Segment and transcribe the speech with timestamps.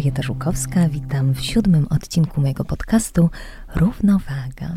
[0.00, 3.30] Marieta Żukowska, witam w siódmym odcinku mojego podcastu
[3.74, 4.76] Równowaga.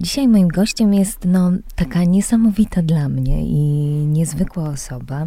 [0.00, 3.56] Dzisiaj moim gościem jest no, taka niesamowita dla mnie i
[4.06, 5.26] niezwykła osoba,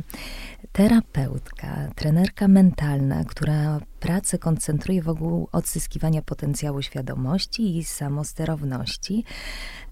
[0.72, 9.24] terapeutka, trenerka mentalna, która pracę koncentruje wokół odzyskiwania potencjału świadomości i samosterowności.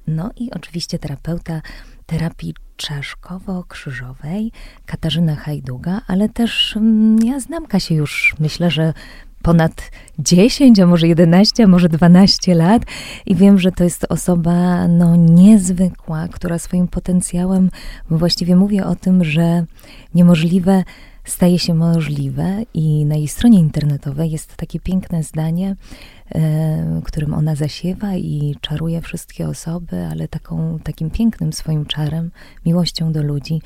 [0.07, 1.61] No i oczywiście terapeuta
[2.07, 4.51] terapii czaszkowo-krzyżowej,
[4.85, 8.93] Katarzyna Hajduga, ale też mm, ja znam Kasię już, myślę, że
[9.41, 12.81] ponad 10, a może 11, a może 12 lat
[13.25, 17.69] i wiem, że to jest osoba no, niezwykła, która swoim potencjałem,
[18.09, 19.65] właściwie mówię o tym, że
[20.13, 20.83] niemożliwe
[21.23, 25.75] staje się możliwe i na jej stronie internetowej jest takie piękne zdanie,
[27.03, 32.31] którym ona zasiewa i czaruje wszystkie osoby, ale taką, takim pięknym swoim czarem,
[32.65, 33.61] miłością do ludzi.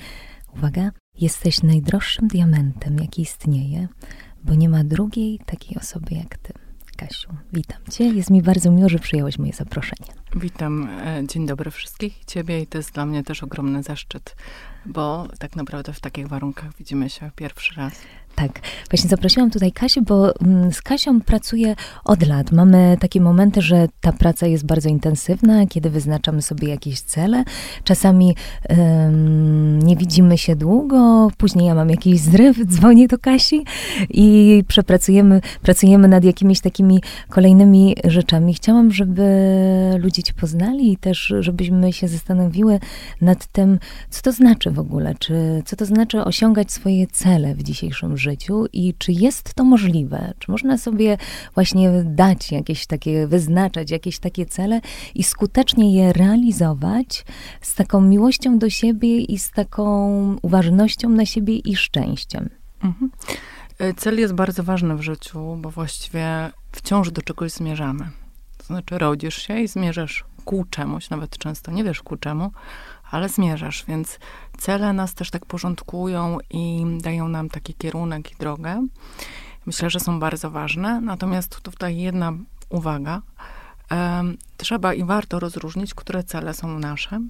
[0.58, 3.88] Uwaga, jesteś najdroższym diamentem, jaki istnieje,
[4.44, 6.54] bo nie ma drugiej takiej osoby jak ty.
[6.98, 8.04] Kasiu, witam cię.
[8.04, 10.12] Jest mi bardzo miło, że przyjąłeś moje zaproszenie.
[10.36, 14.36] Witam, e, dzień dobry wszystkich, ciebie i to jest dla mnie też ogromny zaszczyt,
[14.86, 17.94] bo tak naprawdę w takich warunkach widzimy się pierwszy raz.
[18.36, 22.52] Tak, właśnie zaprosiłam tutaj Kasię, bo mm, z Kasią pracuję od lat.
[22.52, 27.44] Mamy takie momenty, że ta praca jest bardzo intensywna, kiedy wyznaczamy sobie jakieś cele.
[27.84, 28.36] Czasami
[29.84, 33.66] nie widzimy się długo, później ja mam jakiś zryw, dzwonię do Kasi
[34.10, 38.54] i przepracujemy, pracujemy nad jakimiś takimi kolejnymi rzeczami.
[38.54, 39.24] Chciałam, żeby
[40.00, 42.80] ludzie cię poznali i też, żebyśmy się zastanowiły
[43.22, 43.80] nad tym,
[44.10, 48.21] co to znaczy w ogóle, czy co to znaczy osiągać swoje cele w dzisiejszym życiu
[48.74, 50.34] i czy jest to możliwe?
[50.40, 51.18] Czy można sobie
[51.54, 54.82] właśnie dać jakieś takie, wyznaczać jakieś takie cele
[55.16, 57.26] i skutecznie je realizować
[57.62, 62.50] z taką miłością do siebie i z taką uważnością na siebie i szczęściem?
[62.84, 63.12] Mhm.
[63.80, 68.10] E, cel jest bardzo ważny w życiu, bo właściwie wciąż do czegoś zmierzamy.
[68.58, 72.52] To znaczy, rodzisz się i zmierzasz ku czemuś, nawet często nie wiesz ku czemu,
[73.12, 74.20] ale zmierzasz, więc
[74.58, 78.88] cele nas też tak porządkują i dają nam taki kierunek i drogę.
[79.66, 81.02] Myślę, że są bardzo ważne.
[81.02, 82.34] Natomiast tutaj jedna
[82.70, 83.22] uwaga.
[84.58, 87.22] Trzeba i warto rozróżnić, które cele są nasze,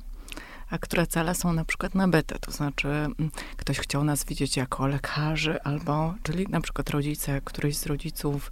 [0.70, 2.40] a które cele są na przykład nabyte.
[2.40, 7.78] To znaczy, mm, ktoś chciał nas widzieć jako lekarzy, albo, czyli na przykład rodzice, któryś
[7.78, 8.52] z rodziców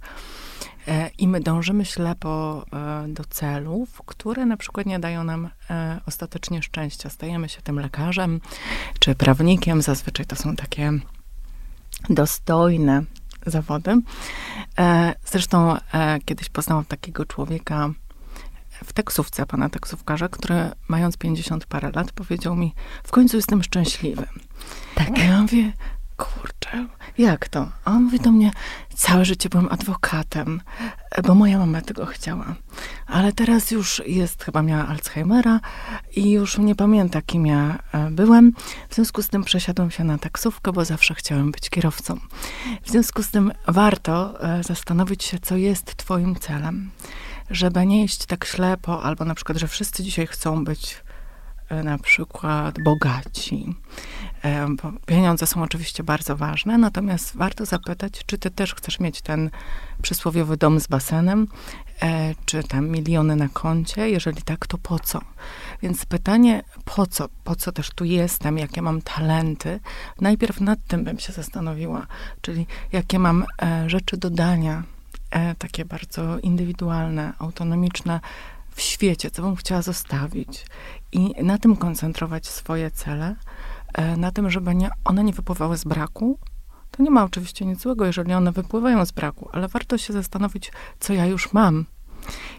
[1.18, 6.62] I my dążymy ślepo e, do celów, które na przykład nie dają nam e, ostatecznie
[6.62, 7.10] szczęścia.
[7.10, 8.40] Stajemy się tym lekarzem
[8.98, 9.82] czy prawnikiem.
[9.82, 10.92] Zazwyczaj to są takie
[12.10, 13.02] dostojne
[13.46, 14.00] zawody.
[15.24, 15.76] Zresztą
[16.24, 17.90] kiedyś poznałam takiego człowieka
[18.84, 22.74] w taksówce, pana taksówkarza, który mając 50 parę lat powiedział mi,
[23.04, 24.26] w końcu jestem szczęśliwy.
[24.94, 25.18] Tak.
[25.18, 25.72] Ja mówię,
[26.24, 26.86] kurczę,
[27.18, 27.68] jak to?
[27.84, 28.50] A on mówi do mnie,
[28.94, 30.60] całe życie byłem adwokatem,
[31.26, 32.54] bo moja mama tego chciała.
[33.06, 35.60] Ale teraz już jest, chyba miała Alzheimera
[36.16, 38.52] i już nie pamięta, kim ja e, byłem.
[38.88, 42.18] W związku z tym przesiadłem się na taksówkę, bo zawsze chciałem być kierowcą.
[42.82, 46.90] W związku z tym warto e, zastanowić się, co jest twoim celem.
[47.50, 51.02] Żeby nie iść tak ślepo, albo na przykład, że wszyscy dzisiaj chcą być
[51.68, 53.74] e, na przykład bogaci,
[55.06, 59.50] Pieniądze są oczywiście bardzo ważne, natomiast warto zapytać, czy ty też chcesz mieć ten
[60.02, 61.48] przysłowiowy dom z basenem,
[62.02, 64.10] e, czy tam miliony na koncie?
[64.10, 65.20] Jeżeli tak, to po co?
[65.82, 67.28] Więc pytanie, po co?
[67.44, 68.58] Po co też tu jestem?
[68.58, 69.80] Jakie mam talenty?
[70.20, 72.06] Najpierw nad tym bym się zastanowiła,
[72.40, 74.82] czyli jakie mam e, rzeczy do dania,
[75.30, 78.20] e, takie bardzo indywidualne, autonomiczne
[78.74, 80.66] w świecie, co bym chciała zostawić
[81.12, 83.36] i na tym koncentrować swoje cele
[84.16, 86.38] na tym, żeby nie, one nie wypływały z braku.
[86.90, 90.72] To nie ma oczywiście nic złego, jeżeli one wypływają z braku, ale warto się zastanowić,
[91.00, 91.84] co ja już mam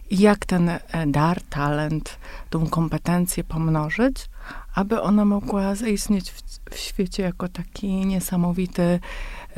[0.09, 2.17] i jak ten e, dar, talent,
[2.49, 4.29] tą kompetencję pomnożyć,
[4.75, 6.41] aby ona mogła zaistnieć w,
[6.71, 8.99] w świecie jako taki niesamowity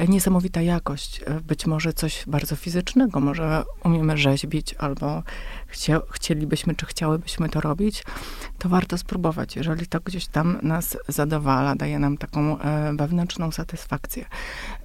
[0.07, 1.21] niesamowita jakość.
[1.25, 5.23] E, być może coś bardzo fizycznego, może umiemy rzeźbić, albo
[5.67, 8.03] chcia, chcielibyśmy, czy chciałybyśmy to robić,
[8.57, 14.25] to warto spróbować, jeżeli to gdzieś tam nas zadowala, daje nam taką e, wewnętrzną satysfakcję.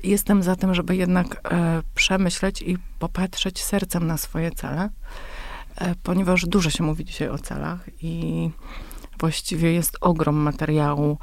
[0.03, 4.91] Jestem za tym, żeby jednak e, przemyśleć i popatrzeć sercem na swoje cele,
[6.03, 8.51] ponieważ dużo się mówi dzisiaj o celach i
[9.21, 11.19] właściwie jest ogrom materiału,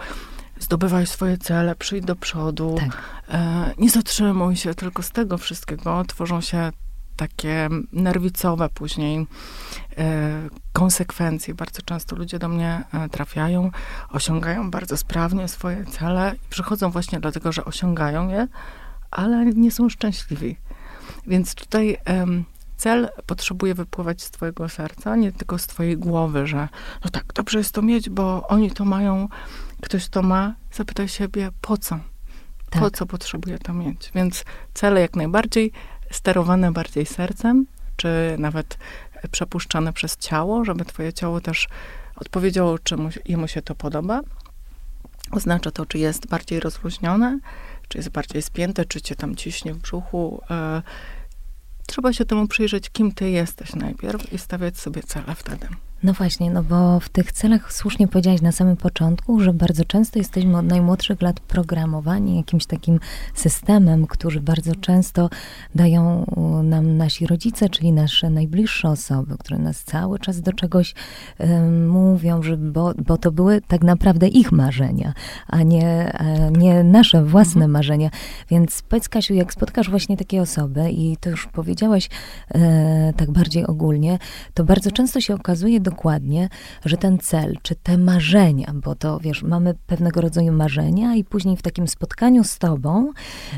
[0.59, 3.03] zdobywaj swoje cele, przyjdź do przodu, tak.
[3.29, 6.71] e, nie zatrzymuj się, tylko z tego wszystkiego tworzą się
[7.15, 9.27] takie nerwicowe później
[9.97, 11.53] e, konsekwencje.
[11.53, 13.71] Bardzo często ludzie do mnie e, trafiają,
[14.09, 18.47] osiągają bardzo sprawnie swoje cele i przychodzą właśnie dlatego, że osiągają je,
[19.11, 20.57] ale nie są szczęśliwi.
[21.27, 21.97] Więc tutaj
[22.77, 26.67] cel potrzebuje wypływać z twojego serca, nie tylko z twojej głowy, że
[27.05, 29.27] no tak, dobrze jest to mieć, bo oni to mają,
[29.85, 30.55] ktoś to ma.
[30.71, 31.99] Zapytaj siebie, po co?
[32.69, 32.81] Tak.
[32.81, 34.11] Po co potrzebuję to mieć?
[34.15, 34.43] Więc
[34.73, 35.71] cele jak najbardziej
[36.11, 37.65] sterowane bardziej sercem,
[37.95, 38.77] czy nawet
[39.31, 41.67] przepuszczane przez ciało, żeby twoje ciało też
[42.15, 44.21] odpowiedziało, czy mu, jemu się to podoba.
[45.31, 47.39] Oznacza to, czy jest bardziej rozluźnione,
[47.87, 50.41] czy jest bardziej spięte, czy cię tam ciśnie w brzuchu.
[50.49, 50.81] E,
[51.87, 55.67] trzeba się temu przyjrzeć, kim ty jesteś najpierw i stawiać sobie cele wtedy.
[56.03, 60.19] No właśnie, no bo w tych celach słusznie powiedziałaś na samym początku, że bardzo często
[60.19, 62.99] jesteśmy od najmłodszych lat programowani jakimś takim
[63.33, 65.29] systemem, który bardzo często
[65.75, 66.25] dają
[66.63, 70.95] nam nasi rodzice, czyli nasze najbliższe osoby, które nas cały czas do czegoś
[71.87, 75.13] mówią, że bo, bo to były tak naprawdę ich marzenia,
[75.47, 77.71] a nie, a nie nasze własne mhm.
[77.71, 78.09] marzenia.
[78.49, 82.09] Więc powiedz Kasiu, jak spotkasz właśnie takie osoby i to już powiedziałaś
[82.55, 84.19] e, tak bardziej ogólnie,
[84.53, 86.49] to bardzo często się okazuje, dokładnie,
[86.85, 91.57] że ten cel, czy te marzenia, bo to wiesz, mamy pewnego rodzaju marzenia i później
[91.57, 93.11] w takim spotkaniu z tobą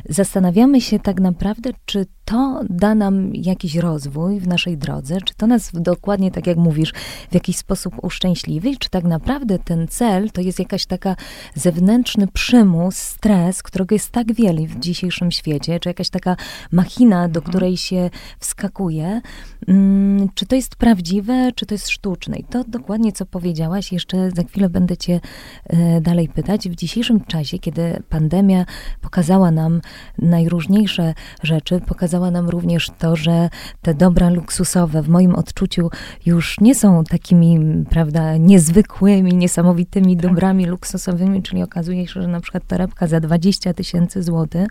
[0.10, 5.48] zastanawiamy się tak naprawdę, czy to da nam jakiś rozwój w naszej drodze, czy to
[5.48, 6.94] nas dokładnie, tak jak mówisz,
[7.32, 11.16] w jakiś sposób uszczęśliwi, czy tak naprawdę ten cel to jest jakaś taka
[11.56, 16.36] zewnętrzny przymus, stres, którego jest tak wiele w dzisiejszym świecie, czy jakaś taka
[16.72, 17.52] machina, do mhm.
[17.52, 18.10] której się
[18.40, 19.22] wskakuje.
[19.66, 22.17] Hmm, czy to jest prawdziwe, czy to jest sztuczne?
[22.50, 25.20] To dokładnie, co powiedziałaś, jeszcze za chwilę będę cię
[25.66, 26.70] e, dalej pytać.
[26.70, 28.66] W dzisiejszym czasie, kiedy pandemia
[29.02, 29.82] pokazała nam
[30.18, 33.50] najróżniejsze rzeczy, pokazała pokazała nam również to, że
[33.82, 35.90] te dobra luksusowe w moim odczuciu
[36.26, 37.60] już nie są takimi,
[37.90, 40.30] prawda, niezwykłymi, niesamowitymi tak.
[40.30, 44.68] dobrami luksusowymi, czyli okazuje się, że na przykład torebka za 20 tysięcy złotych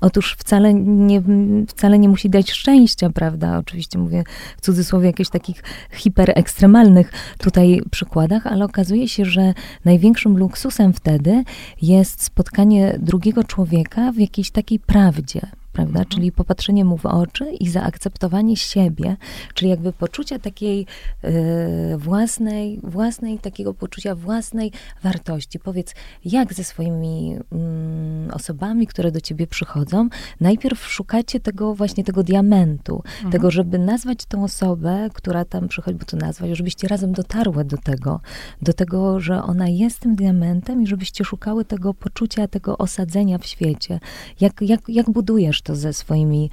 [0.00, 1.22] Otóż wcale nie,
[1.68, 3.58] wcale nie musi dać szczęścia, prawda?
[3.58, 4.24] Oczywiście mówię
[4.56, 5.62] w cudzysłowie jakichś takich
[5.92, 9.54] hiperekstremalnych tutaj przykładach, ale okazuje się, że
[9.84, 11.44] największym luksusem wtedy
[11.82, 15.40] jest spotkanie drugiego człowieka w jakiejś takiej prawdzie
[15.76, 15.98] prawda?
[15.98, 16.06] Mhm.
[16.06, 19.16] Czyli popatrzenie mu w oczy i zaakceptowanie siebie,
[19.54, 20.86] czyli jakby poczucia takiej
[21.24, 25.58] y, własnej, własnej, takiego poczucia własnej wartości.
[25.58, 25.94] Powiedz,
[26.24, 27.36] jak ze swoimi
[28.28, 30.08] y, osobami, które do ciebie przychodzą,
[30.40, 33.32] najpierw szukacie tego właśnie tego diamentu, mhm.
[33.32, 37.76] tego, żeby nazwać tą osobę, która tam przychodzi, bo to nazwać, żebyście razem dotarły do
[37.76, 38.20] tego,
[38.62, 43.46] do tego, że ona jest tym diamentem i żebyście szukały tego poczucia, tego osadzenia w
[43.46, 44.00] świecie.
[44.40, 46.50] Jak, jak, jak budujesz to ze swoimi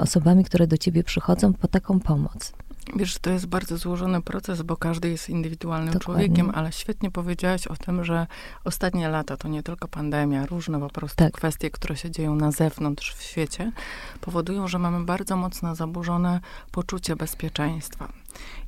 [0.00, 2.52] osobami, które do ciebie przychodzą po taką pomoc?
[2.96, 6.24] Wiesz, to jest bardzo złożony proces, bo każdy jest indywidualnym Dokładnie.
[6.24, 8.26] człowiekiem, ale świetnie powiedziałaś o tym, że
[8.64, 11.32] ostatnie lata to nie tylko pandemia, różne po prostu tak.
[11.32, 13.72] kwestie, które się dzieją na zewnątrz w świecie,
[14.20, 16.40] powodują, że mamy bardzo mocno zaburzone
[16.72, 18.08] poczucie bezpieczeństwa.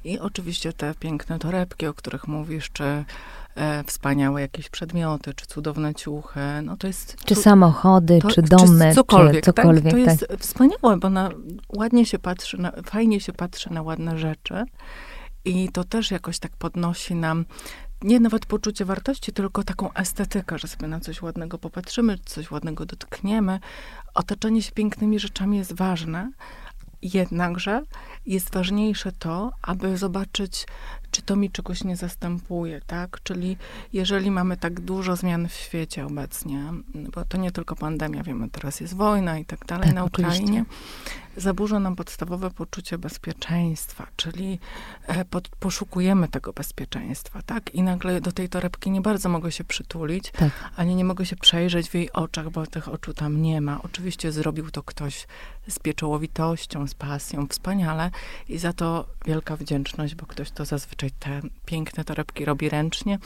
[0.04, 3.04] I oczywiście te piękne torebki, o których mówisz, czy
[3.54, 7.16] e, wspaniałe jakieś przedmioty, czy cudowne ciuchy, no to jest...
[7.24, 9.84] Czy samochody, to, czy domy, czy cokolwiek, czy cokolwiek.
[9.84, 9.92] Tak?
[9.92, 10.40] To jest tak.
[10.40, 11.30] wspaniałe, bo na,
[11.68, 14.64] ładnie się patrzy, na, fajnie się patrzy na ładne rzeczy
[15.44, 17.44] i to też jakoś tak podnosi nam
[18.02, 22.86] nie nawet poczucie wartości, tylko taką estetykę, że sobie na coś ładnego popatrzymy, coś ładnego
[22.86, 23.60] dotkniemy.
[24.14, 26.30] Otoczenie się pięknymi rzeczami jest ważne,
[27.02, 27.82] Jednakże
[28.26, 30.66] jest ważniejsze to, aby zobaczyć,
[31.10, 33.22] czy to mi czegoś nie zastępuje, tak?
[33.22, 33.56] Czyli
[33.92, 36.64] jeżeli mamy tak dużo zmian w świecie obecnie,
[36.94, 40.64] bo to nie tylko pandemia, wiemy, teraz jest wojna i tak dalej tak, na Ukrainie,
[41.36, 44.58] zaburza nam podstawowe poczucie bezpieczeństwa, czyli
[45.06, 47.74] e, pod, poszukujemy tego bezpieczeństwa, tak?
[47.74, 50.50] I nagle do tej torebki nie bardzo mogę się przytulić, tak.
[50.76, 53.82] ani nie mogę się przejrzeć w jej oczach, bo tych oczu tam nie ma.
[53.82, 55.26] Oczywiście zrobił to ktoś
[55.68, 58.10] z pieczołowitością, z pasją, wspaniale
[58.48, 63.18] i za to wielka wdzięczność, bo ktoś to zazwyczaj te piękne torebki robi ręcznie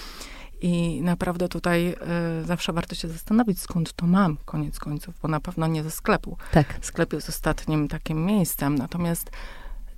[0.61, 1.97] i naprawdę tutaj
[2.43, 5.91] y, zawsze warto się zastanowić, skąd to mam, koniec końców, bo na pewno nie ze
[5.91, 6.37] sklepu.
[6.53, 6.79] Tak.
[6.81, 9.31] Sklep jest ostatnim takim miejscem, natomiast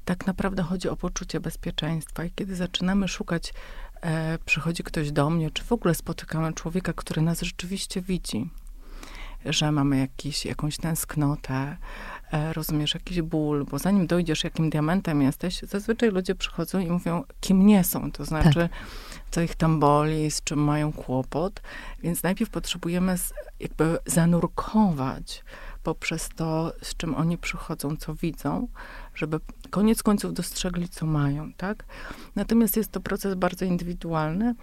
[0.05, 2.25] tak naprawdę chodzi o poczucie bezpieczeństwa.
[2.25, 3.55] I kiedy zaczynamy szukać,
[4.01, 8.51] e, przychodzi ktoś do mnie, czy w ogóle spotykamy człowieka, który nas rzeczywiście widzi,
[9.45, 11.77] że mamy jakiś, jakąś tęsknotę,
[12.33, 17.67] rozumiesz jakiś ból, bo zanim dojdziesz, jakim diamentem jesteś, zazwyczaj ludzie przychodzą i mówią, kim
[17.67, 18.71] nie są, to znaczy, tak.
[19.31, 21.63] co ich tam boli, z czym mają kłopot,
[22.03, 23.17] więc najpierw potrzebujemy
[23.61, 25.45] jakby zanurkować
[25.83, 28.69] poprzez to, z czym oni przychodzą, co widzą,
[29.15, 29.41] żeby
[29.71, 31.85] koniec końców dostrzegli, co mają, tak?
[32.37, 34.55] Natomiast jest to proces bardzo indywidualny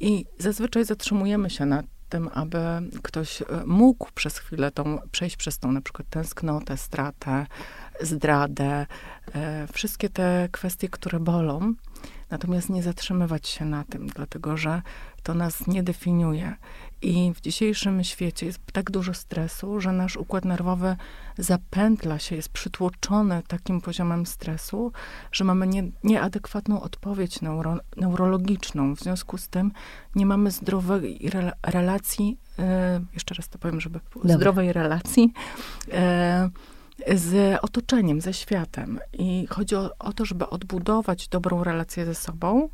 [0.00, 1.82] i zazwyczaj zatrzymujemy się na
[2.14, 2.58] tym, aby
[3.02, 7.46] ktoś e, mógł przez chwilę tą, przejść przez tą na przykład tęsknotę, stratę,
[8.00, 8.86] zdradę,
[9.34, 11.74] e, wszystkie te kwestie, które bolą.
[12.30, 14.82] Natomiast nie zatrzymywać się na tym, dlatego że
[15.22, 16.56] to nas nie definiuje.
[17.02, 20.96] I w dzisiejszym świecie jest tak dużo stresu, że nasz układ nerwowy
[21.38, 24.92] zapętla się, jest przytłoczony takim poziomem stresu,
[25.32, 28.96] że mamy nie, nieadekwatną odpowiedź neuro, neurologiczną.
[28.96, 29.72] W związku z tym
[30.14, 34.36] nie mamy zdrowej re, relacji, e, jeszcze raz to powiem, żeby Dobra.
[34.36, 35.32] zdrowej relacji
[35.92, 36.50] e,
[37.14, 39.00] z otoczeniem, ze światem.
[39.12, 42.68] I chodzi o, o to, żeby odbudować dobrą relację ze sobą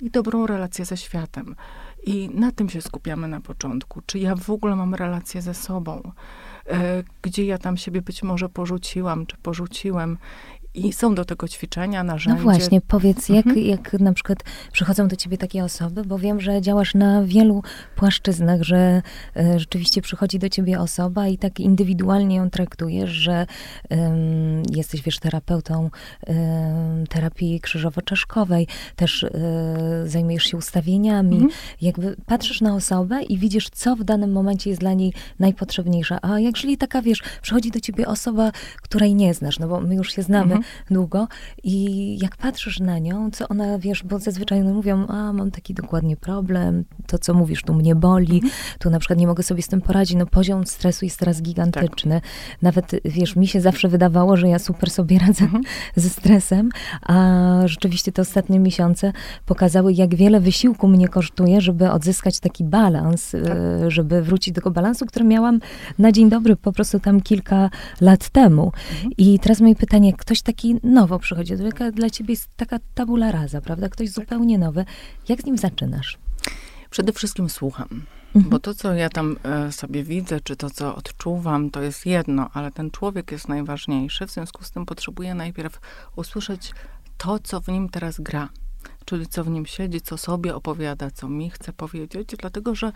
[0.00, 1.56] i dobrą relację ze światem.
[2.06, 4.02] I na tym się skupiamy na początku.
[4.06, 6.12] Czy ja w ogóle mam relację ze sobą?
[6.66, 10.18] E, gdzie ja tam siebie być może porzuciłam, czy porzuciłem
[10.76, 12.38] i są do tego ćwiczenia, narzędzia.
[12.38, 13.66] No właśnie, powiedz, jak, mhm.
[13.66, 14.38] jak na przykład
[14.72, 17.62] przychodzą do ciebie takie osoby, bo wiem, że działasz na wielu
[17.96, 19.02] płaszczyznach, że
[19.36, 23.46] e, rzeczywiście przychodzi do ciebie osoba i tak indywidualnie ją traktujesz, że
[24.70, 25.90] jesteś, wiesz, terapeutą
[27.08, 28.66] terapii krzyżowo-czaszkowej,
[28.96, 29.30] też e,
[30.06, 31.52] zajmujesz się ustawieniami, mhm.
[31.80, 36.18] jakby patrzysz na osobę i widzisz, co w danym momencie jest dla niej najpotrzebniejsze.
[36.22, 38.52] A jak jeżeli taka, wiesz, przychodzi do ciebie osoba,
[38.82, 41.28] której nie znasz, no bo my już się znamy, mhm długo
[41.64, 45.74] i jak patrzysz na nią, co ona, wiesz, bo zazwyczaj one mówią, a mam taki
[45.74, 48.52] dokładnie problem, to co mówisz, tu mnie boli, mhm.
[48.78, 52.20] tu na przykład nie mogę sobie z tym poradzić, no poziom stresu jest teraz gigantyczny.
[52.20, 52.30] Tak.
[52.62, 55.62] Nawet, wiesz, mi się zawsze wydawało, że ja super sobie radzę mhm.
[55.96, 56.70] ze stresem,
[57.02, 59.12] a rzeczywiście te ostatnie miesiące
[59.46, 63.40] pokazały, jak wiele wysiłku mnie kosztuje, żeby odzyskać taki balans, tak.
[63.44, 65.60] E, żeby wrócić do tego balansu, który miałam
[65.98, 67.70] na dzień dobry po prostu tam kilka
[68.00, 68.72] lat temu.
[68.94, 69.12] Mhm.
[69.18, 73.32] I teraz moje pytanie, ktoś taki taki nowo przychodzi, to dla ciebie jest taka tabula
[73.32, 73.88] rasa, prawda?
[73.88, 74.84] Ktoś zupełnie nowy.
[75.28, 76.18] Jak z nim zaczynasz?
[76.90, 77.88] Przede wszystkim słucham.
[78.34, 78.50] Mhm.
[78.50, 82.50] Bo to, co ja tam e, sobie widzę, czy to, co odczuwam, to jest jedno,
[82.52, 84.26] ale ten człowiek jest najważniejszy.
[84.26, 85.80] W związku z tym potrzebuję najpierw
[86.16, 86.72] usłyszeć
[87.18, 88.48] to, co w nim teraz gra.
[89.04, 92.92] Czyli co w nim siedzi, co sobie opowiada, co mi chce powiedzieć, dlatego że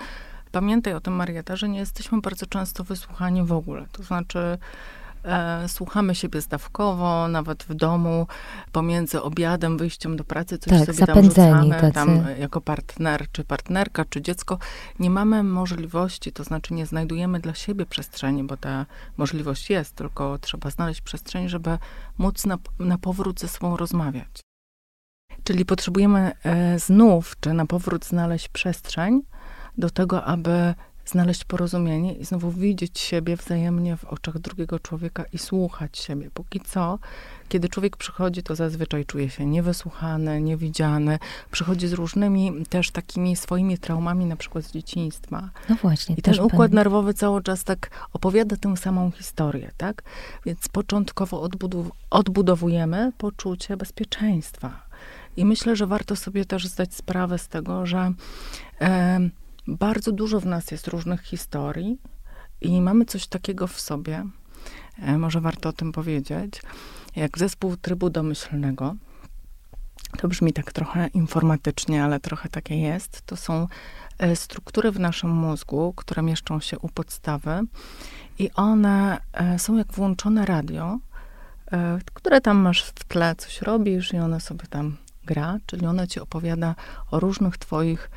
[0.52, 3.86] pamiętaj o tym, Marieta, że nie jesteśmy bardzo często wysłuchani w ogóle.
[3.92, 4.58] To znaczy,
[5.66, 8.26] słuchamy siebie zdawkowo, nawet w domu,
[8.72, 14.04] pomiędzy obiadem, wyjściem do pracy, coś tak, sobie tam rzucamy, tam jako partner, czy partnerka,
[14.04, 14.58] czy dziecko.
[14.98, 18.86] Nie mamy możliwości, to znaczy nie znajdujemy dla siebie przestrzeni, bo ta
[19.16, 21.78] możliwość jest, tylko trzeba znaleźć przestrzeń, żeby
[22.18, 24.40] móc na, na powrót ze sobą rozmawiać.
[25.44, 29.22] Czyli potrzebujemy e, znów, czy na powrót znaleźć przestrzeń
[29.78, 30.74] do tego, aby
[31.10, 36.30] znaleźć porozumienie i znowu widzieć siebie wzajemnie w oczach drugiego człowieka i słuchać siebie.
[36.34, 36.98] Póki co,
[37.48, 41.18] kiedy człowiek przychodzi, to zazwyczaj czuje się niewysłuchany, niewidziany.
[41.50, 45.50] Przychodzi z różnymi też takimi swoimi traumami, na przykład z dzieciństwa.
[45.68, 46.14] No właśnie.
[46.18, 46.74] I ten układ pan...
[46.74, 50.02] nerwowy cały czas tak opowiada tę samą historię, tak?
[50.46, 54.82] Więc początkowo odbudow odbudowujemy poczucie bezpieczeństwa.
[55.36, 58.12] I myślę, że warto sobie też zdać sprawę z tego, że
[59.66, 61.98] bardzo dużo w nas jest różnych historii
[62.60, 64.24] i mamy coś takiego w sobie,
[64.98, 66.62] e, może warto o tym powiedzieć,
[67.16, 68.94] jak zespół trybu domyślnego.
[70.18, 73.22] To brzmi tak trochę informatycznie, ale trochę takie jest.
[73.22, 73.68] To są
[74.18, 77.60] e, struktury w naszym mózgu, które mieszczą się u podstawy
[78.38, 80.98] i one e, są jak włączone radio,
[82.14, 86.20] które tam masz w tle, coś robisz i one sobie tam gra, czyli ona ci
[86.20, 86.74] opowiada
[87.10, 88.10] o różnych twoich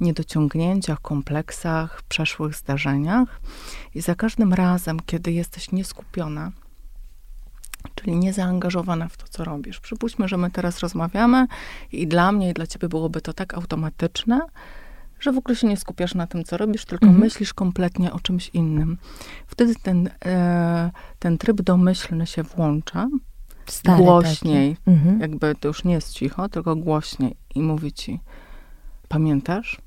[0.00, 3.40] niedociągnięciach, kompleksach, przeszłych zdarzeniach.
[3.94, 6.52] I za każdym razem, kiedy jesteś nieskupiona,
[7.94, 9.80] czyli niezaangażowana w to, co robisz.
[9.80, 11.46] Przypuśćmy, że my teraz rozmawiamy
[11.92, 14.40] i dla mnie i dla ciebie byłoby to tak automatyczne,
[15.20, 17.24] że w ogóle się nie skupiasz na tym, co robisz, tylko mhm.
[17.24, 18.98] myślisz kompletnie o czymś innym.
[19.46, 23.08] Wtedy ten, e, ten tryb domyślny się włącza,
[23.66, 25.20] Stary głośniej, mhm.
[25.20, 28.20] jakby to już nie jest cicho, tylko głośniej i mówi ci,
[29.12, 29.78] pamiętasz?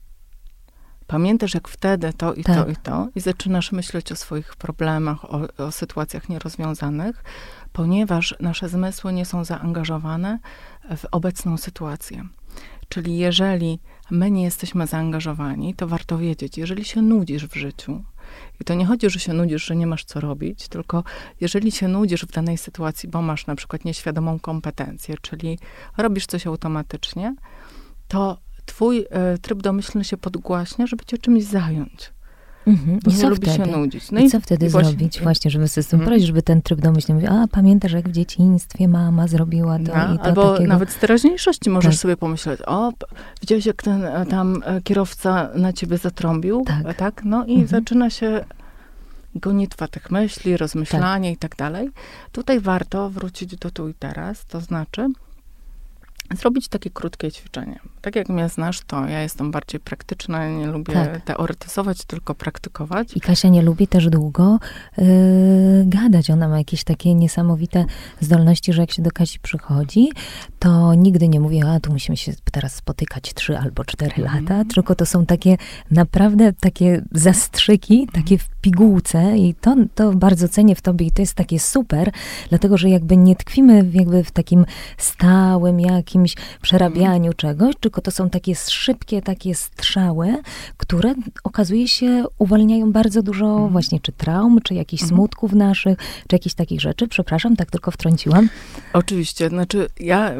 [1.08, 2.56] Pamiętasz, jak wtedy to i tak.
[2.56, 7.24] to i to, i zaczynasz myśleć o swoich problemach, o, o sytuacjach nierozwiązanych,
[7.74, 10.40] ponieważ nasze zmysły nie są zaangażowane
[10.98, 12.24] w obecną sytuację.
[12.90, 13.80] Czyli jeżeli
[14.12, 18.04] my nie jesteśmy zaangażowani, to warto wiedzieć, jeżeli się nudzisz w życiu,
[18.62, 21.04] i to nie chodzi, że się nudzisz, że nie masz co robić, tylko
[21.42, 25.60] jeżeli się nudzisz w danej sytuacji, bo masz na przykład nieświadomą kompetencję, czyli
[25.98, 27.36] robisz coś automatycznie,
[28.08, 32.16] to twój e, tryb domyślny się podgłaśnia, żeby cię czymś zająć.
[32.68, 33.00] Mhm.
[33.04, 33.66] Bo I nie lubi wtedy?
[33.66, 34.12] się nudzić.
[34.12, 35.22] No i, i co wtedy i właśnie, zrobić?
[35.22, 36.06] Właśnie, żeby sobie z tym mhm.
[36.06, 40.14] poradzić, żeby ten tryb domyślny mówił, a pamiętasz, jak w dzieciństwie mama zrobiła to no,
[40.16, 40.70] i to Albo takiego.
[40.70, 42.02] nawet z teraźniejszości możesz tak.
[42.02, 42.94] sobie pomyśleć, o,
[43.42, 46.64] widziałeś, jak ten e, tam e, kierowca na ciebie zatrąbił?
[46.66, 46.98] Tak.
[46.98, 47.22] tak?
[47.26, 47.68] No i mhm.
[47.68, 48.46] zaczyna się
[49.36, 51.36] gonitwa tych myśli, rozmyślanie tak.
[51.36, 51.90] i tak dalej.
[52.32, 55.08] Tutaj warto wrócić do tu i teraz, to znaczy
[56.34, 57.80] zrobić takie krótkie ćwiczenie.
[58.06, 61.22] Tak jak mnie znasz, to ja jestem bardziej praktyczna, nie lubię tak.
[61.22, 63.18] teoretyzować, tylko praktykować.
[63.18, 64.60] I Kasia nie lubi też długo
[64.98, 65.06] yy,
[65.86, 66.30] gadać.
[66.30, 67.86] Ona ma jakieś takie niesamowite
[68.20, 70.10] zdolności, że jak się do Kasi przychodzi,
[70.60, 74.34] to nigdy nie mówi, a tu musimy się teraz spotykać trzy albo cztery mm.
[74.36, 75.58] lata, tylko to są takie
[75.92, 78.08] naprawdę takie zastrzyki, mm.
[78.08, 82.12] takie w pigułce i to, to bardzo cenię w tobie i to jest takie super,
[82.50, 84.66] dlatego, że jakby nie tkwimy jakby w takim
[84.98, 87.34] stałym jakimś przerabianiu mm.
[87.34, 90.38] czegoś, tylko to są takie szybkie, takie strzały,
[90.78, 93.70] które okazuje się uwalniają bardzo dużo mm.
[93.70, 95.10] właśnie czy traum, czy jakichś mm.
[95.10, 95.98] smutków naszych,
[96.28, 97.08] czy jakichś takich rzeczy.
[97.08, 98.50] Przepraszam, tak tylko wtrąciłam.
[98.94, 100.32] Oczywiście, znaczy ja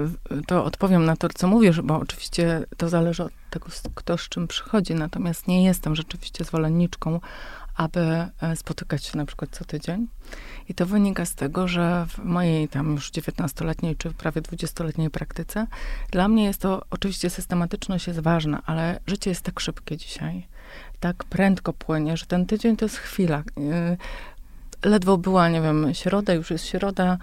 [0.48, 4.48] to odpowiem na to, co mówisz, bo oczywiście to zależy od tego, kto z czym
[4.48, 7.20] przychodzi, natomiast nie jestem rzeczywiście zwolenniczką,
[7.76, 10.08] aby e, spotykać się na przykład co tydzień.
[10.70, 15.68] I to wynika z tego, że w mojej tam już 19-letniej czy prawie 20-letniej praktyce,
[16.12, 20.48] dla mnie jest to, oczywiście systematyczność jest ważna, ale życie jest tak szybkie dzisiaj,
[21.00, 23.40] tak prędko płynie, że ten tydzień to jest chwila.
[23.40, 23.98] Y,
[24.86, 27.18] ledwo była, nie wiem, środa, już jest środa,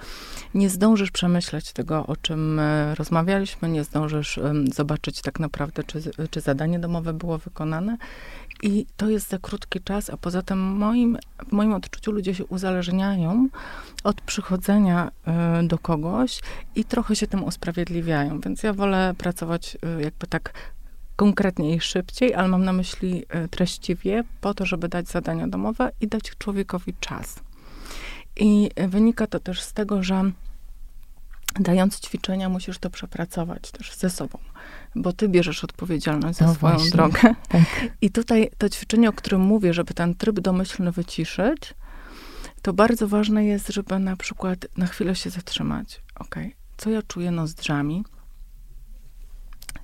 [0.54, 4.40] nie zdążysz przemyśleć tego, o czym e, rozmawialiśmy, nie zdążysz
[4.73, 7.97] zobaczyć tak naprawdę, czy, czy zadanie domowe było wykonane.
[8.62, 12.45] I to jest za krótki czas, a poza tym moim, w moim odczuciu ludzie się
[12.45, 13.49] uzależniają
[14.04, 15.11] od przychodzenia
[15.62, 16.40] y, do kogoś
[16.75, 18.40] i trochę się tym usprawiedliwiają.
[18.40, 20.52] Więc ja wolę pracować y, jakby tak
[21.16, 25.92] konkretniej i szybciej, ale mam na myśli y, treściwie, po to, żeby dać zadania domowe
[26.00, 27.40] i dać człowiekowi czas.
[28.37, 30.31] I wynika to też z tego, że
[31.61, 34.38] dając ćwiczenia, musisz to przepracować też ze sobą,
[34.94, 37.21] bo ty bierzesz odpowiedzialność za no swoją właśnie, drogę.
[37.49, 37.62] Tak.
[38.00, 41.75] I tutaj to ćwiczenie, o którym mówię, żeby ten tryb domyślny wyciszyć,
[42.62, 46.02] to bardzo ważne jest, żeby na przykład na chwilę się zatrzymać.
[46.15, 46.34] Ok,
[46.76, 48.04] co ja czuję nozdrzami?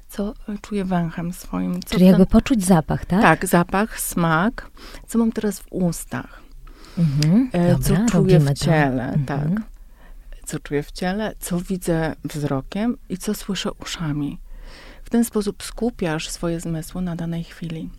[0.08, 1.82] Co czuję węchem swoim?
[1.82, 3.22] Co Czyli jakby poczuć zapach, tak?
[3.22, 4.70] Tak, zapach, smak.
[5.06, 6.42] Co mam teraz w ustach?
[6.98, 9.26] Mhm, e, dobra, co czuję w ciele, to.
[9.26, 9.42] tak.
[9.42, 9.77] Mhm
[10.48, 14.38] co czuję w ciele, co widzę wzrokiem i co słyszę uszami.
[15.04, 17.90] W ten sposób skupiasz swoje zmysły na danej chwili.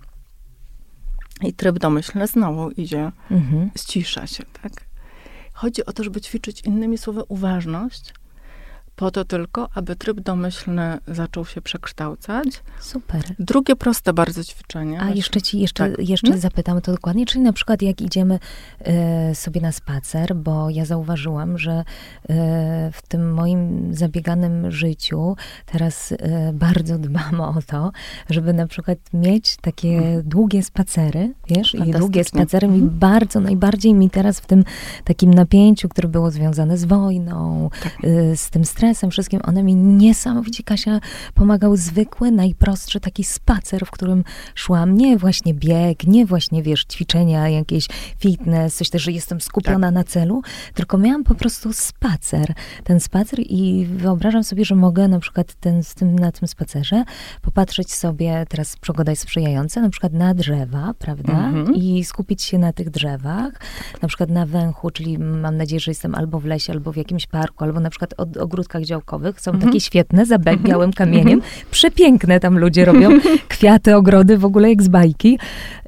[1.42, 3.72] I tryb domyślny znowu idzie, mhm.
[3.78, 4.72] ścisza się, tak?
[5.54, 8.14] Chodzi o to, żeby ćwiczyć innymi słowy uważność,
[9.00, 12.48] po to tylko, aby tryb domyślny zaczął się przekształcać.
[12.80, 13.22] Super.
[13.40, 15.02] Drugie proste bardzo ćwiczenie.
[15.02, 16.10] A jeszcze ci jeszcze, tak.
[16.10, 16.42] jeszcze hmm?
[16.42, 18.40] zapytam to dokładnie, czyli na przykład jak idziemy
[19.32, 21.84] y, sobie na spacer, bo ja zauważyłam, że y,
[22.92, 25.36] w tym moim zabieganym życiu
[25.66, 26.18] teraz y,
[26.54, 27.92] bardzo dbam o to,
[28.30, 30.24] żeby na przykład mieć takie hmm.
[30.24, 33.00] długie spacery, wiesz, i długie spacery mi hmm.
[33.00, 34.64] bardzo, najbardziej mi teraz w tym
[35.04, 37.98] takim napięciu, które było związane z wojną, tak.
[38.36, 41.00] z tym stresem, stresem, wszystkim, one mi niesamowicie, Kasia,
[41.34, 44.24] pomagał zwykły, najprostszy taki spacer, w którym
[44.56, 44.98] szłam.
[44.98, 47.88] Nie właśnie bieg, nie właśnie, wiesz, ćwiczenia, jakieś
[48.20, 49.94] fitness, coś też, że jestem skupiona tak.
[49.94, 50.42] na celu,
[50.74, 52.54] tylko miałam po prostu spacer.
[52.84, 57.04] Ten spacer i wyobrażam sobie, że mogę na przykład ten, z tym, na tym spacerze
[57.42, 61.34] popatrzeć sobie, teraz pogoda jest sprzyjająca, na przykład na drzewa, prawda?
[61.34, 61.76] Mhm.
[61.76, 63.52] I skupić się na tych drzewach,
[64.02, 67.28] na przykład na węchu, czyli mam nadzieję, że jestem albo w lesie, albo w jakimś
[67.28, 69.70] parku, albo na przykład od ogródka działkowych, są mhm.
[69.70, 70.64] takie świetne, za mhm.
[70.64, 71.40] białym kamieniem.
[71.40, 71.54] Mhm.
[71.72, 73.10] Przepiękne tam ludzie robią.
[73.48, 75.40] Kwiaty, ogrody, w ogóle jak z bajki.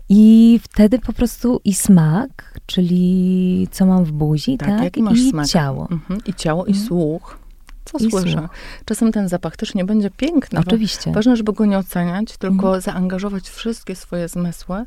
[0.10, 4.70] I wtedy po prostu i smak, czyli co mam w buzi, tak?
[4.70, 4.84] tak?
[4.84, 5.48] Jaki masz I smak?
[5.48, 5.88] ciało.
[6.26, 7.38] I ciało, i słuch.
[7.86, 8.38] Co I słyszę?
[8.38, 8.50] Słuch.
[8.86, 10.60] Czasem ten zapach też nie będzie piękny.
[10.60, 11.12] Oczywiście.
[11.12, 14.86] Ważne, żeby go nie oceniać, tylko zaangażować wszystkie swoje zmysły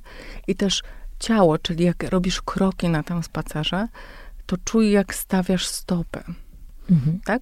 [0.48, 0.82] i też
[1.18, 3.88] ciało, czyli jak robisz kroki na tym spacerze,
[4.46, 6.24] to czuj, jak stawiasz stopy.
[7.24, 7.40] Tak?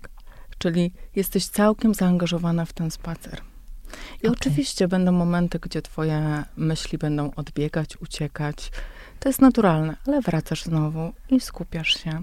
[0.62, 3.40] Czyli jesteś całkiem zaangażowana w ten spacer.
[4.22, 4.30] I okay.
[4.30, 8.70] oczywiście będą momenty, gdzie twoje myśli będą odbiegać, uciekać.
[9.20, 12.22] To jest naturalne, ale wracasz znowu i skupiasz się.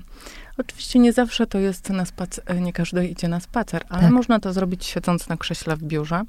[0.58, 4.12] Oczywiście nie zawsze to jest na spacer, nie każdy idzie na spacer, ale tak.
[4.12, 6.24] można to zrobić siedząc na krześle w biurze.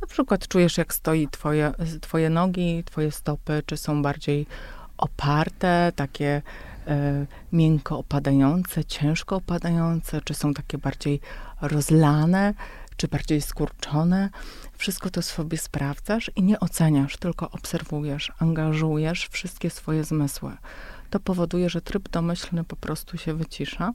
[0.00, 4.46] Na przykład czujesz, jak stoi twoje, twoje nogi, twoje stopy, czy są bardziej
[4.98, 6.42] oparte, takie
[7.52, 11.20] miękko opadające, ciężko opadające, czy są takie bardziej
[11.60, 12.54] rozlane,
[12.96, 14.30] czy bardziej skurczone.
[14.72, 20.56] Wszystko to sobie sprawdzasz i nie oceniasz, tylko obserwujesz, angażujesz wszystkie swoje zmysły.
[21.10, 23.92] To powoduje, że tryb domyślny po prostu się wycisza.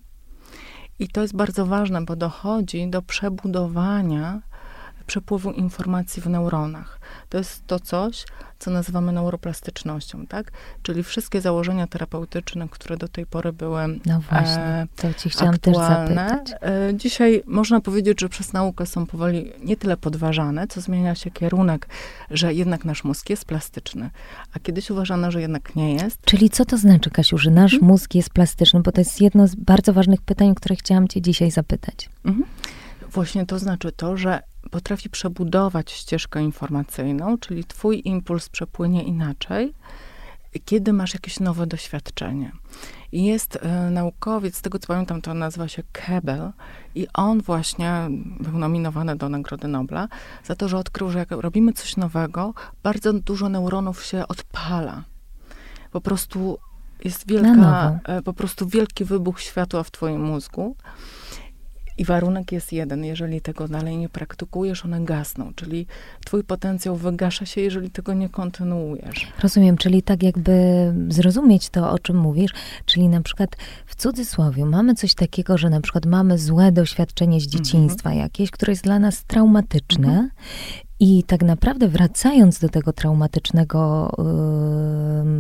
[1.00, 4.42] I to jest bardzo ważne, bo dochodzi do przebudowania
[5.06, 7.00] przepływu informacji w neuronach.
[7.30, 8.26] To jest to coś,
[8.60, 10.52] co nazywamy neuroplastycznością, tak?
[10.84, 15.56] Czyli wszystkie założenia terapeutyczne, które do tej pory były no właśnie, e, to ci chciałam
[15.56, 16.62] aktualne, też zapytać.
[16.62, 21.32] E, dzisiaj można powiedzieć, że przez naukę są powoli nie tyle podważane, co zmienia się
[21.32, 21.88] kierunek,
[22.32, 24.10] że jednak nasz mózg jest plastyczny,
[24.54, 26.22] a kiedyś uważano, że jednak nie jest.
[26.26, 27.88] Czyli co to znaczy, Kasiu, że nasz hmm?
[27.88, 28.80] mózg jest plastyczny?
[28.80, 32.10] Bo to jest jedno z bardzo ważnych pytań, które chciałam cię dzisiaj zapytać.
[32.26, 32.46] Mhm.
[33.12, 34.42] Właśnie to znaczy to, że
[34.72, 39.74] potrafi przebudować ścieżkę informacyjną, czyli twój impuls przepłynie inaczej,
[40.66, 42.52] kiedy masz jakieś nowe doświadczenie.
[43.12, 46.52] I jest e, naukowiec, z tego co pamiętam, to nazywa się Kebel
[46.96, 48.08] i on właśnie
[48.40, 50.08] był nominowany do Nagrody Nobla
[50.44, 55.04] za to, że odkrył, że jak robimy coś nowego, bardzo dużo neuronów się odpala.
[55.92, 56.58] Po prostu
[57.04, 60.76] jest wielka, e, po prostu wielki wybuch światła w twoim mózgu.
[61.98, 65.88] I warunek jest jeden, jeżeli tego dalej nie praktykujesz, one gasną, czyli
[66.26, 69.32] twój potencjał wygasza się, jeżeli tego nie kontynuujesz.
[69.44, 70.54] Rozumiem, czyli tak jakby
[71.10, 72.52] zrozumieć to, o czym mówisz,
[72.86, 73.56] czyli na przykład
[73.86, 78.24] w cudzysłowie mamy coś takiego, że na przykład mamy złe doświadczenie z dzieciństwa mhm.
[78.24, 80.30] jakieś, które jest dla nas traumatyczne mhm.
[81.00, 84.12] I tak naprawdę wracając do tego traumatycznego,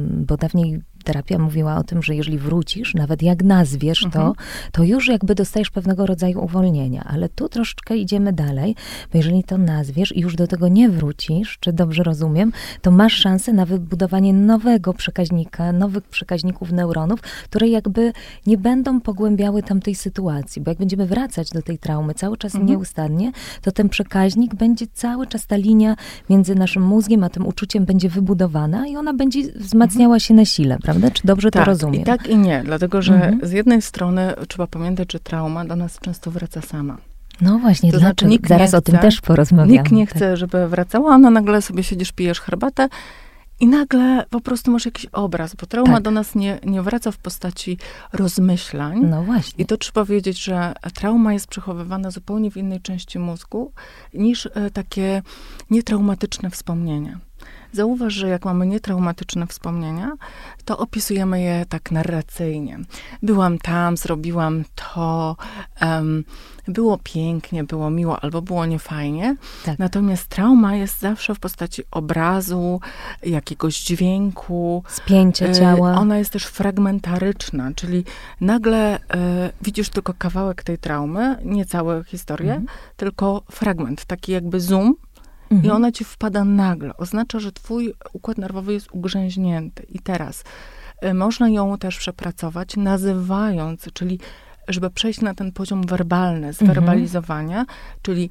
[0.09, 4.33] bo dawniej terapia mówiła o tym, że jeżeli wrócisz, nawet jak nazwiesz to, mhm.
[4.71, 7.03] to już jakby dostajesz pewnego rodzaju uwolnienia.
[7.07, 8.75] Ale tu troszeczkę idziemy dalej,
[9.11, 13.13] bo jeżeli to nazwiesz i już do tego nie wrócisz, czy dobrze rozumiem, to masz
[13.13, 18.13] szansę na wybudowanie nowego przekaźnika, nowych przekaźników neuronów, które jakby
[18.47, 20.61] nie będą pogłębiały tamtej sytuacji.
[20.61, 22.69] Bo jak będziemy wracać do tej traumy cały czas mhm.
[22.69, 25.95] nieustannie, to ten przekaźnik będzie cały czas ta linia
[26.29, 30.77] między naszym mózgiem a tym uczuciem będzie wybudowana i ona będzie wzmacniała się na sile,
[30.79, 30.94] prawda?
[30.99, 31.19] Prawda?
[31.19, 32.01] Czy dobrze tak, to rozumiem?
[32.01, 33.39] I tak i nie, dlatego że mhm.
[33.43, 36.97] z jednej strony trzeba pamiętać, że trauma do nas często wraca sama.
[37.41, 39.71] No właśnie, to znaczy nikt zaraz chce, o tym też porozmawiamy.
[39.71, 40.15] Nikt nie tak.
[40.15, 42.89] chce, żeby wracała, a ona nagle sobie siedzisz, pijesz herbatę
[43.59, 46.03] i nagle po prostu masz jakiś obraz, bo trauma tak.
[46.03, 47.77] do nas nie, nie wraca w postaci
[48.13, 49.05] rozmyślań.
[49.05, 49.63] No właśnie.
[49.63, 53.71] I to trzeba wiedzieć, że trauma jest przechowywana zupełnie w innej części mózgu
[54.13, 55.21] niż e, takie
[55.69, 57.19] nietraumatyczne wspomnienia.
[57.71, 60.11] Zauważ, że jak mamy nietraumatyczne wspomnienia,
[60.65, 62.79] to opisujemy je tak narracyjnie.
[63.23, 65.35] Byłam tam, zrobiłam to,
[65.81, 66.23] um,
[66.67, 69.35] było pięknie, było miło albo było niefajnie.
[69.65, 69.79] Tak.
[69.79, 72.79] Natomiast trauma jest zawsze w postaci obrazu,
[73.23, 74.83] jakiegoś dźwięku.
[74.87, 75.95] Spięcia e, ciała.
[75.95, 78.03] Ona jest też fragmentaryczna, czyli
[78.41, 78.99] nagle e,
[79.61, 82.67] widzisz tylko kawałek tej traumy, nie całą historię, mhm.
[82.97, 84.95] tylko fragment, taki jakby zoom
[85.51, 85.65] Mhm.
[85.65, 86.97] I ona ci wpada nagle.
[86.97, 89.83] Oznacza, że twój układ nerwowy jest ugrzęźnięty.
[89.89, 90.43] I teraz
[91.03, 94.19] y, można ją też przepracować, nazywając, czyli
[94.67, 97.77] żeby przejść na ten poziom werbalny, zwerbalizowania, mhm.
[98.01, 98.29] czyli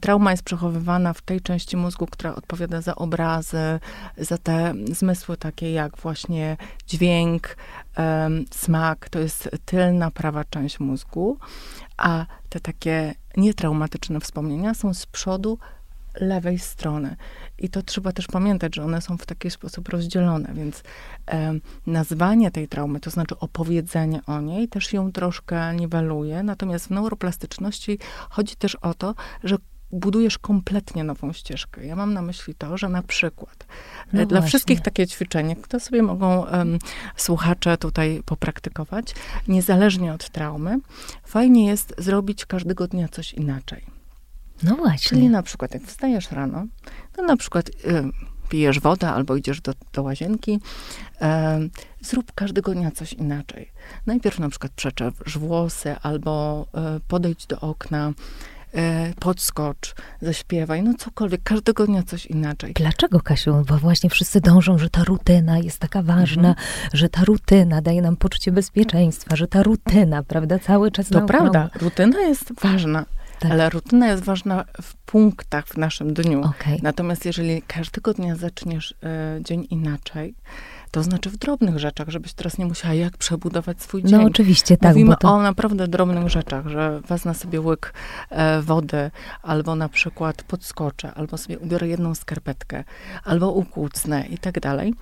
[0.00, 3.80] trauma jest przechowywana w tej części mózgu, która odpowiada za obrazy,
[4.18, 7.56] za te zmysły takie jak właśnie dźwięk,
[7.98, 11.38] um, smak, to jest tylna prawa część mózgu,
[11.96, 15.58] a te takie nietraumatyczne wspomnienia są z przodu
[16.14, 17.16] lewej strony.
[17.58, 20.82] I to trzeba też pamiętać, że one są w taki sposób rozdzielone, więc
[21.30, 21.54] e,
[21.86, 26.42] nazwanie tej traumy, to znaczy opowiedzenie o niej, też ją troszkę niweluje.
[26.42, 27.98] Natomiast w neuroplastyczności
[28.30, 29.56] chodzi też o to, że
[29.92, 31.86] budujesz kompletnie nową ścieżkę.
[31.86, 33.66] Ja mam na myśli to, że na przykład
[34.12, 34.48] no dla właśnie.
[34.48, 36.78] wszystkich takie ćwiczenie, które sobie mogą um,
[37.16, 39.14] słuchacze tutaj popraktykować,
[39.48, 40.78] niezależnie od traumy,
[41.24, 43.99] fajnie jest zrobić każdego dnia coś inaczej.
[44.62, 45.08] No właśnie.
[45.08, 46.66] Czyli na przykład jak wstajesz rano,
[47.12, 47.72] to na przykład y,
[48.48, 51.26] pijesz wodę albo idziesz do, do łazienki, y,
[52.00, 53.72] zrób każdego dnia coś inaczej.
[54.06, 58.12] Najpierw na przykład przeczesz włosy albo y, podejdź do okna,
[58.74, 62.74] y, podskocz, zaśpiewaj, no cokolwiek, każdego dnia coś inaczej.
[62.74, 63.64] Dlaczego, Kasiu?
[63.68, 66.66] Bo właśnie wszyscy dążą, że ta rutyna jest taka ważna, mhm.
[66.92, 71.08] że ta rutyna daje nam poczucie bezpieczeństwa, że ta rutyna, prawda, cały czas...
[71.08, 73.04] To prawda, rutyna jest ważna,
[73.40, 73.52] tak.
[73.52, 76.40] Ale rutyna jest ważna w punktach w naszym dniu.
[76.40, 76.78] Okay.
[76.82, 78.96] Natomiast jeżeli każdego dnia zaczniesz y,
[79.42, 80.34] dzień inaczej,
[80.90, 84.20] to znaczy w drobnych rzeczach, żebyś teraz nie musiała jak przebudować swój dzień.
[84.20, 84.92] No oczywiście, tak.
[84.92, 85.28] Mówimy to...
[85.28, 87.94] o naprawdę drobnych rzeczach, że wezmę sobie łyk
[88.30, 89.10] e, wody,
[89.42, 92.84] albo na przykład podskoczę, albo sobie ubiorę jedną skarpetkę,
[93.24, 94.94] albo ukłócnę i tak dalej.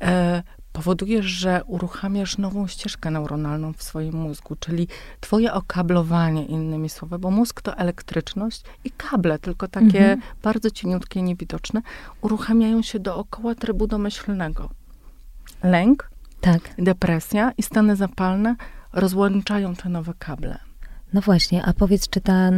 [0.00, 0.42] E,
[0.78, 4.88] powodujesz, że uruchamiasz nową ścieżkę neuronalną w swoim mózgu, czyli
[5.20, 10.20] twoje okablowanie, innymi słowy, bo mózg to elektryczność i kable, tylko takie mhm.
[10.42, 11.82] bardzo cieniutkie, niewidoczne,
[12.20, 14.70] uruchamiają się dookoła trybu domyślnego.
[15.62, 16.10] Lęk,
[16.40, 16.60] tak.
[16.78, 18.56] depresja i stany zapalne
[18.92, 20.58] rozłączają te nowe kable.
[21.12, 22.50] No właśnie, a powiedz, czy ta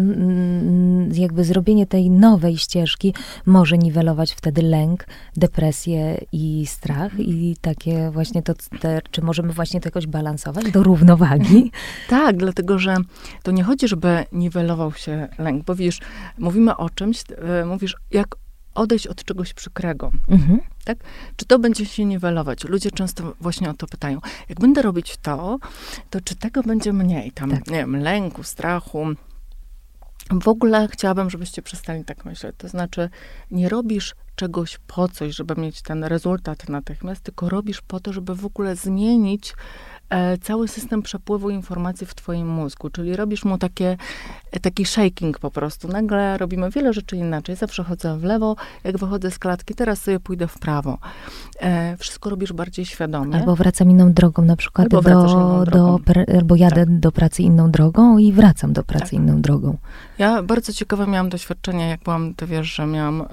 [1.13, 3.15] jakby zrobienie tej nowej ścieżki
[3.47, 9.81] może niwelować wtedy lęk, depresję i strach i takie właśnie to, te, czy możemy właśnie
[9.81, 11.71] to jakoś balansować do równowagi?
[12.09, 12.97] Tak, dlatego, że
[13.43, 16.01] to nie chodzi, żeby niwelował się lęk, bo wiesz,
[16.39, 17.25] mówimy o czymś,
[17.61, 18.37] e, mówisz, jak
[18.75, 20.11] odejść od czegoś przykrego.
[20.29, 20.61] Mhm.
[20.85, 20.99] Tak?
[21.37, 22.65] Czy to będzie się niwelować?
[22.65, 24.21] Ludzie często właśnie o to pytają.
[24.49, 25.59] Jak będę robić to,
[26.11, 27.33] to czy tego będzie mniej?
[27.33, 27.67] Tam, tak.
[27.67, 29.07] nie wiem, lęku, strachu.
[30.43, 32.55] W ogóle chciałabym, żebyście przestali tak myśleć.
[32.59, 33.11] To znaczy,
[33.51, 38.35] nie robisz czegoś po coś, żeby mieć ten rezultat natychmiast, tylko robisz po to, żeby
[38.35, 39.55] w ogóle zmienić
[40.43, 43.97] cały system przepływu informacji w twoim mózgu, czyli robisz mu takie,
[44.53, 45.89] e, taki shaking po prostu.
[45.89, 47.57] Nagle robimy wiele rzeczy inaczej.
[47.57, 50.99] Zawsze chodzę w lewo, jak wychodzę z klatki, teraz sobie pójdę w prawo.
[51.61, 53.37] E, wszystko robisz bardziej świadomie.
[53.37, 55.99] Albo wracam inną drogą, na przykład albo do, do,
[56.39, 56.99] albo jadę tak.
[56.99, 59.13] do pracy inną drogą i wracam do pracy tak.
[59.13, 59.77] inną drogą.
[60.19, 63.25] Ja bardzo ciekawe miałam doświadczenie, jak byłam, to wiesz, że miałam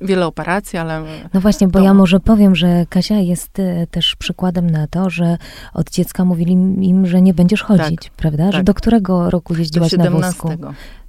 [0.00, 1.02] wiele operacji, ale...
[1.34, 1.84] No właśnie, bo to...
[1.84, 5.38] ja może powiem, że Kasia jest e, też przykładem na to, że
[5.74, 8.44] od dziecka mówili im, że nie będziesz chodzić, tak, prawda?
[8.44, 8.52] Tak.
[8.52, 10.48] Że do którego roku jeździłaś na wózku?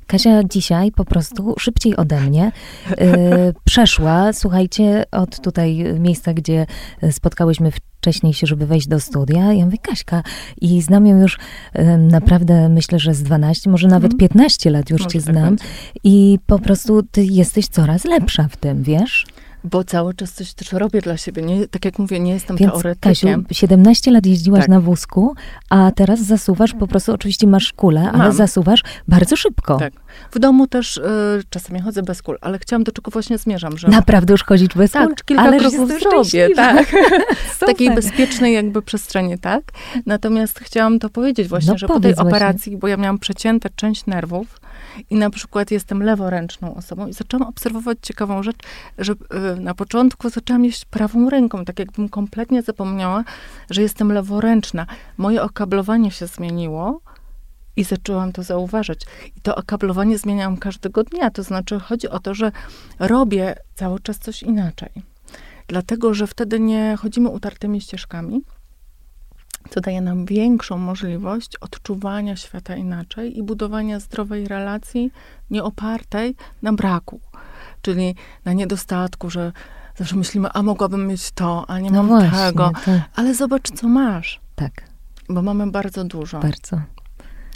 [0.07, 2.51] Kasia dzisiaj po prostu szybciej ode mnie
[2.91, 2.95] y,
[3.65, 6.65] przeszła, słuchajcie, od tutaj miejsca, gdzie
[7.11, 9.53] spotkałyśmy wcześniej się, żeby wejść do studia.
[9.53, 10.23] Ja mówię, Kaśka,
[10.61, 11.37] i znam ją już
[11.79, 14.17] y, naprawdę, myślę, że z 12, może nawet mm.
[14.17, 15.55] 15 lat już może cię tak znam.
[16.03, 19.25] I po prostu ty jesteś coraz lepsza w tym, wiesz?
[19.63, 21.41] Bo cały czas coś też robię dla siebie.
[21.41, 23.43] Nie, tak jak mówię, nie jestem Więc, teoretykiem.
[23.43, 24.69] Kasiu, 17 lat jeździłaś tak.
[24.69, 25.35] na wózku,
[25.69, 28.31] a teraz zasuwasz, po prostu oczywiście masz kulę, ale Mam.
[28.31, 29.77] zasuwasz bardzo szybko.
[29.77, 29.93] Tak.
[30.31, 31.01] W domu też y,
[31.49, 33.87] czasami chodzę bez kul, ale chciałam do czego właśnie zmierzam, że...
[33.87, 35.15] Naprawdę już chodzić bez tak, kul?
[35.25, 36.87] kilka ale kroków zrobię, tak.
[37.55, 39.63] w takiej bezpiecznej jakby przestrzeni, tak.
[40.05, 42.77] Natomiast chciałam to powiedzieć właśnie, no, że po tej operacji, właśnie.
[42.77, 44.59] bo ja miałam przecięte część nerwów,
[45.09, 48.57] i na przykład jestem leworęczną osobą i zaczęłam obserwować ciekawą rzecz,
[48.97, 53.23] że y, na początku zaczęłam jeść prawą ręką, tak jakbym kompletnie zapomniała,
[53.69, 54.85] że jestem leworęczna.
[55.17, 57.01] Moje okablowanie się zmieniło,
[57.77, 59.01] i zaczęłam to zauważać.
[59.35, 61.31] I to okablowanie zmieniałam każdego dnia.
[61.31, 62.51] To znaczy, chodzi o to, że
[62.99, 64.89] robię cały czas coś inaczej.
[65.67, 68.41] Dlatego, że wtedy nie chodzimy utartymi ścieżkami,
[69.69, 75.11] co daje nam większą możliwość odczuwania świata inaczej i budowania zdrowej relacji,
[75.49, 77.19] nie opartej na braku,
[77.81, 79.51] czyli na niedostatku, że
[79.95, 82.71] zawsze myślimy, a mogłabym mieć to, a nie no mam właśnie, tego.
[82.85, 83.01] Tak.
[83.15, 84.39] Ale zobacz, co masz.
[84.55, 84.83] Tak.
[85.29, 86.39] Bo mamy bardzo dużo.
[86.39, 86.81] Bardzo.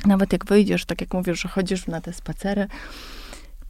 [0.06, 2.67] Nawet jak wyjdziesz, tak jak mówisz, że chodzisz na te spacery,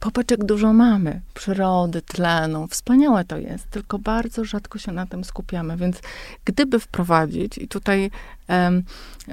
[0.02, 2.66] popatrz, jak dużo mamy przyrody, tlenu.
[2.66, 5.76] Wspaniałe to jest, tylko bardzo rzadko się na tym skupiamy.
[5.76, 6.00] Więc
[6.44, 8.10] gdyby wprowadzić, i tutaj
[8.48, 8.82] um,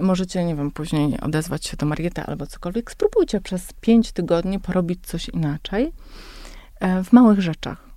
[0.01, 4.99] możecie, nie wiem, później odezwać się do Mariety albo cokolwiek, spróbujcie przez pięć tygodni porobić
[5.07, 5.91] coś inaczej
[6.79, 7.88] e, w małych rzeczach.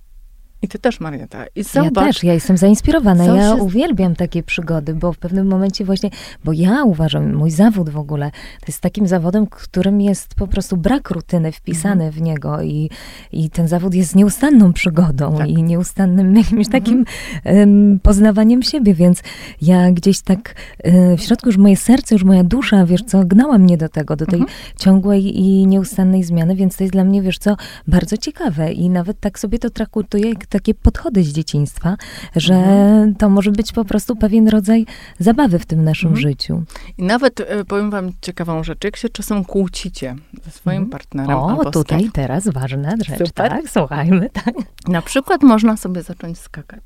[0.63, 1.45] I ty też, Marieta.
[1.55, 3.25] I zobacz, ja też, ja jestem zainspirowana.
[3.25, 3.63] Ja się...
[3.63, 6.09] uwielbiam takie przygody, bo w pewnym momencie właśnie,
[6.43, 10.77] bo ja uważam, mój zawód w ogóle, to jest takim zawodem, którym jest po prostu
[10.77, 12.11] brak rutyny wpisany mhm.
[12.11, 12.89] w niego i,
[13.31, 15.49] i ten zawód jest nieustanną przygodą tak.
[15.49, 16.83] i nieustannym jakimś mhm.
[16.83, 17.05] takim
[17.45, 19.23] um, poznawaniem siebie, więc
[19.61, 23.57] ja gdzieś tak um, w środku już moje serce, już moja dusza, wiesz co, gnała
[23.57, 24.57] mnie do tego, do tej mhm.
[24.79, 27.55] ciągłej i nieustannej zmiany, więc to jest dla mnie, wiesz co,
[27.87, 31.97] bardzo ciekawe i nawet tak sobie to traktuję, takie podchody z dzieciństwa,
[32.35, 33.15] że mhm.
[33.15, 34.85] to może być po prostu pewien rodzaj
[35.19, 36.29] zabawy w tym naszym mhm.
[36.29, 36.63] życiu.
[36.97, 40.91] I nawet e, powiem wam ciekawą rzecz, jak się czasem kłócicie ze swoim mhm.
[40.91, 41.37] partnerem.
[41.37, 43.49] O, tutaj teraz ważna rzecz, Super.
[43.49, 43.69] tak?
[43.69, 44.53] Słuchajmy, tak.
[44.87, 46.83] Na przykład można sobie zacząć skakać.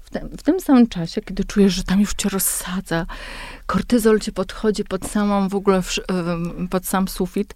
[0.00, 3.06] W tym, w tym samym czasie, kiedy czujesz, że tam już cię rozsadza,
[3.66, 5.98] kortyzol cię podchodzi pod samą w ogóle, w,
[6.70, 7.54] pod sam sufit,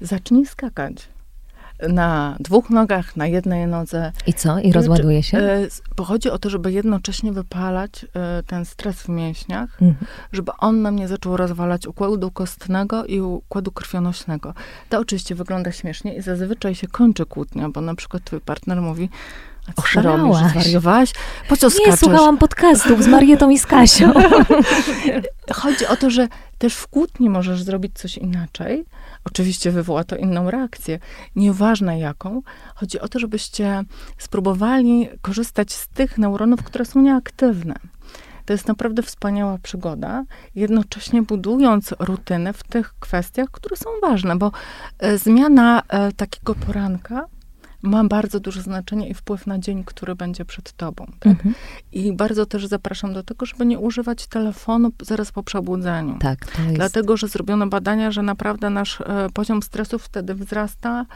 [0.00, 1.11] zacznij skakać
[1.88, 4.12] na dwóch nogach, na jednej nodze.
[4.26, 4.58] I co?
[4.58, 5.38] I rozładuje się?
[5.96, 10.06] Bo chodzi o to, żeby jednocześnie wypalać e, ten stres w mięśniach, mhm.
[10.32, 14.54] żeby on nam nie zaczął rozwalać układu kostnego i układu krwionośnego.
[14.88, 19.08] To oczywiście wygląda śmiesznie i zazwyczaj się kończy kłótnia, bo na przykład twój partner mówi,
[19.76, 20.42] Oszalałaś.
[20.42, 20.62] robisz?
[20.62, 21.12] Zwariowałaś?
[21.48, 21.90] Po co skaczesz?
[21.90, 24.12] Nie, słuchałam podcastów z Marietą i z Kasią.
[25.52, 28.84] Chodzi o to, że też w kłótni możesz zrobić coś inaczej.
[29.24, 30.98] Oczywiście wywoła to inną reakcję.
[31.36, 32.42] Nieważne jaką.
[32.74, 33.84] Chodzi o to, żebyście
[34.18, 37.74] spróbowali korzystać z tych neuronów, które są nieaktywne.
[38.44, 44.52] To jest naprawdę wspaniała przygoda, jednocześnie budując rutynę w tych kwestiach, które są ważne, bo
[44.98, 47.26] e, zmiana e, takiego poranka
[47.82, 51.06] ma bardzo duże znaczenie i wpływ na dzień, który będzie przed tobą.
[51.20, 51.32] Tak?
[51.32, 51.54] Mhm.
[51.92, 56.18] I bardzo też zapraszam do tego, żeby nie używać telefonu zaraz po przebudzeniu.
[56.18, 56.74] Tak, to jest...
[56.74, 61.06] Dlatego, że zrobiono badania, że naprawdę nasz e, poziom stresu wtedy wzrasta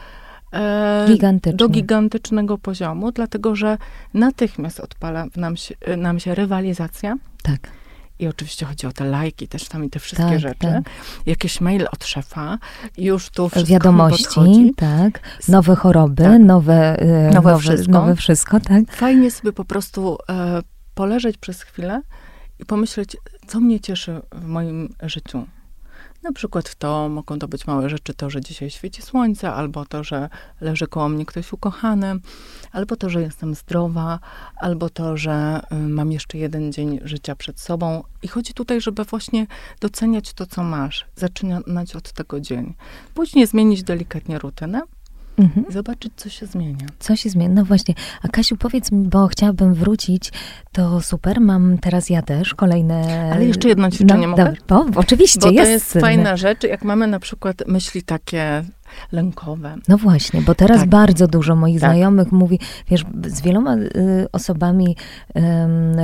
[0.53, 1.57] e, Gigantycznie.
[1.57, 3.77] do gigantycznego poziomu, dlatego że
[4.13, 7.15] natychmiast odpala w nam się, e, nam się rywalizacja.
[7.43, 7.69] Tak,
[8.19, 10.59] I oczywiście chodzi o te lajki też tam i te wszystkie Tak, rzeczy.
[10.59, 10.83] tak.
[11.25, 12.57] Jakiś mail od szefa,
[12.97, 16.41] już tu wszystko wiadomości, tak, nowe choroby, Tak.
[16.41, 17.91] nowe, e, Nowe wszystko.
[17.91, 18.91] nowe wszystko, tak.
[18.91, 20.61] Fajnie sobie po prostu e,
[20.95, 22.01] poleżeć przez chwilę
[22.59, 25.45] i pomyśleć, co mnie cieszy w moim życiu.
[26.27, 30.03] Na przykład to mogą to być małe rzeczy, to, że dzisiaj świeci słońce, albo to,
[30.03, 30.29] że
[30.61, 32.15] leży koło mnie ktoś ukochany,
[32.71, 34.19] albo to, że jestem zdrowa,
[34.55, 38.03] albo to, że y, mam jeszcze jeden dzień życia przed sobą.
[38.23, 39.47] I chodzi tutaj, żeby właśnie
[39.79, 42.73] doceniać to, co masz, zaczynać od tego dzień.
[43.13, 44.81] Później zmienić delikatnie rutynę
[45.37, 45.65] Mhm.
[45.69, 46.87] i zobaczyć, co się zmienia.
[46.99, 47.53] Co się zmieni?
[47.53, 47.93] No właśnie.
[48.21, 50.31] A Kasiu, powiedz mi, bo chciałabym wrócić,
[50.71, 53.31] to super, mam teraz ja też kolejne...
[53.33, 54.53] Ale jeszcze jedno ćwiczenie mogę?
[54.67, 55.71] Dobra, o, oczywiście, Bo to jest.
[55.71, 58.63] jest fajna rzecz, jak mamy na przykład myśli takie
[59.11, 59.75] lękowe.
[59.87, 60.89] No właśnie, bo teraz Tak.
[60.89, 61.89] bardzo dużo moich Tak.
[61.91, 63.87] znajomych mówi, wiesz, z wieloma y,
[64.31, 64.95] osobami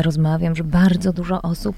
[0.02, 1.76] rozmawiam, że bardzo dużo osób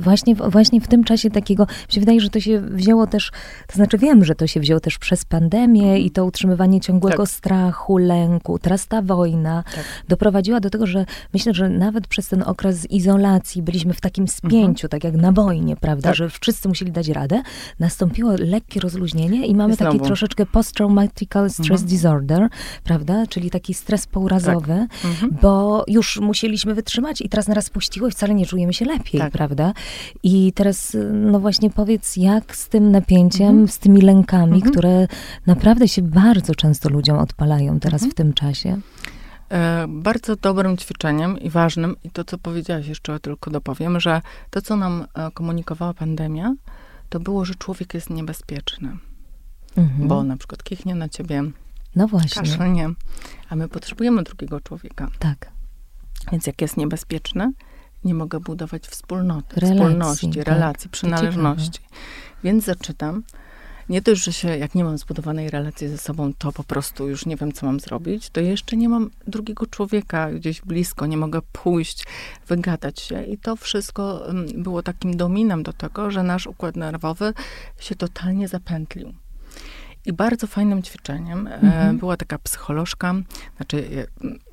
[0.00, 3.30] właśnie, właśnie w tym czasie takiego, mi się wydaje, że to się wzięło też,
[3.66, 7.28] to znaczy wiem, że to się wzięło też przez pandemię i to utrzymywanie ciągłego Tak.
[7.28, 9.84] strachu, lęku, teraz ta wojna Tak.
[10.08, 14.88] doprowadziła do tego, że myślę, że nawet przez ten okres izolacji byliśmy w takim spięciu,
[14.88, 16.14] tak jak na wojnie, prawda, Tak.
[16.16, 17.42] że wszyscy musieli dać radę,
[17.80, 20.04] nastąpiło lekkie rozluźnienie i mamy I taki znowu.
[20.06, 21.88] troszeczkę post-traumatical stress Mhm.
[21.88, 22.48] disorder,
[22.84, 25.38] prawda, czyli taki stres pourazowy, Mhm.
[25.42, 29.32] bo już musieliśmy wytrzymać i teraz naraz puściło i wcale nie czujemy się lepiej, Tak.
[29.32, 29.72] prawda?
[30.22, 33.68] I teraz, no właśnie powiedz, jak z tym napięciem, Mhm.
[33.68, 34.72] z tymi lękami, Mhm.
[34.72, 35.06] które
[35.46, 38.10] naprawdę się bardzo często ludziom odpalają teraz Mhm.
[38.10, 38.80] w tym czasie.
[39.50, 44.62] E, bardzo dobrym ćwiczeniem i ważnym, i to, co powiedziałaś jeszcze tylko dopowiem, że to,
[44.62, 46.54] co nam e, komunikowała pandemia,
[47.08, 48.96] to było, że człowiek jest niebezpieczny,
[49.76, 50.08] Mhm.
[50.08, 51.42] bo na przykład kichnie na ciebie,
[51.96, 52.90] no właśnie, kaszlnie,
[53.48, 55.08] a my potrzebujemy drugiego człowieka.
[55.18, 55.52] tak.
[56.32, 57.52] Więc jak jest niebezpieczny,
[58.04, 60.46] nie mogę budować wspólnoty, Relacji, wspólności, tak.
[60.46, 61.80] relacji, przynależności.
[62.44, 63.22] Więc zaczytam.
[63.88, 67.26] Nie dość, że się, jak nie mam zbudowanej relacji ze sobą, to po prostu już
[67.26, 71.40] nie wiem, co mam zrobić, to jeszcze nie mam drugiego człowieka gdzieś blisko, nie mogę
[71.52, 72.04] pójść,
[72.48, 73.24] wygadać się.
[73.24, 77.34] I to wszystko mm, było takim dominem do tego, że nasz układ nerwowy
[77.80, 79.12] się totalnie zapętlił.
[80.06, 81.98] I bardzo fajnym ćwiczeniem e, Mhm.
[81.98, 83.14] była taka psycholożka,
[83.56, 84.02] znaczy, ja,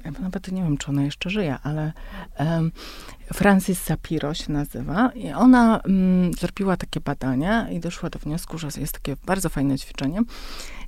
[0.05, 1.93] ja nawet nie wiem, czy ona jeszcze żyje, ale
[2.35, 2.71] em,
[3.33, 8.67] Francis Sapiro się nazywa i ona mm, zrobiła takie badania i doszła do wniosku, że
[8.77, 10.21] jest takie bardzo fajne ćwiczenie,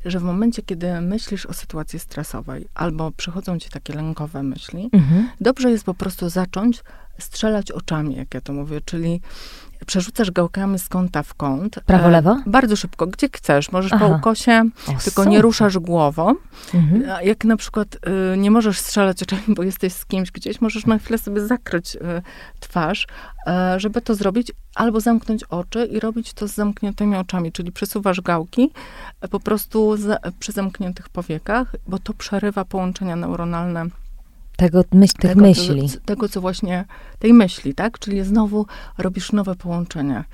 [0.06, 5.30] że w momencie, kiedy myślisz o sytuacji stresowej albo przychodzą ci takie lękowe myśli, Mhm.
[5.42, 6.84] dobrze jest po prostu zacząć
[7.20, 9.22] strzelać oczami, jak ja to mówię, czyli
[9.86, 11.80] przerzucasz gałkami z kąta w kąt.
[11.86, 12.38] Prawo, e, lewo?
[12.46, 13.72] Bardzo szybko, gdzie chcesz.
[13.72, 14.10] Możesz Aha.
[14.10, 15.28] po ukosie, O, tylko super.
[15.28, 16.36] nie ruszasz głową.
[16.74, 17.26] Mhm.
[17.26, 17.96] Jak na przykład
[18.34, 21.96] y, nie możesz strzelać oczami, bo jesteś z kimś gdzieś, możesz na chwilę sobie zakryć
[21.96, 22.00] y,
[22.60, 23.08] twarz,
[23.48, 28.22] y, żeby to zrobić, albo zamknąć oczy i robić to z zamkniętymi oczami, czyli przesuwasz
[28.22, 28.72] gałki
[29.32, 33.86] po prostu za, przy zamkniętych powiekach, bo to przerywa połączenia neuronalne
[34.62, 35.90] Tego, myśl, tych tego, myśli.
[35.90, 36.86] Co, tego, co właśnie,
[37.20, 38.00] tej myśli, tak?
[38.00, 38.66] Czyli znowu
[38.98, 40.26] robisz nowe połączenia.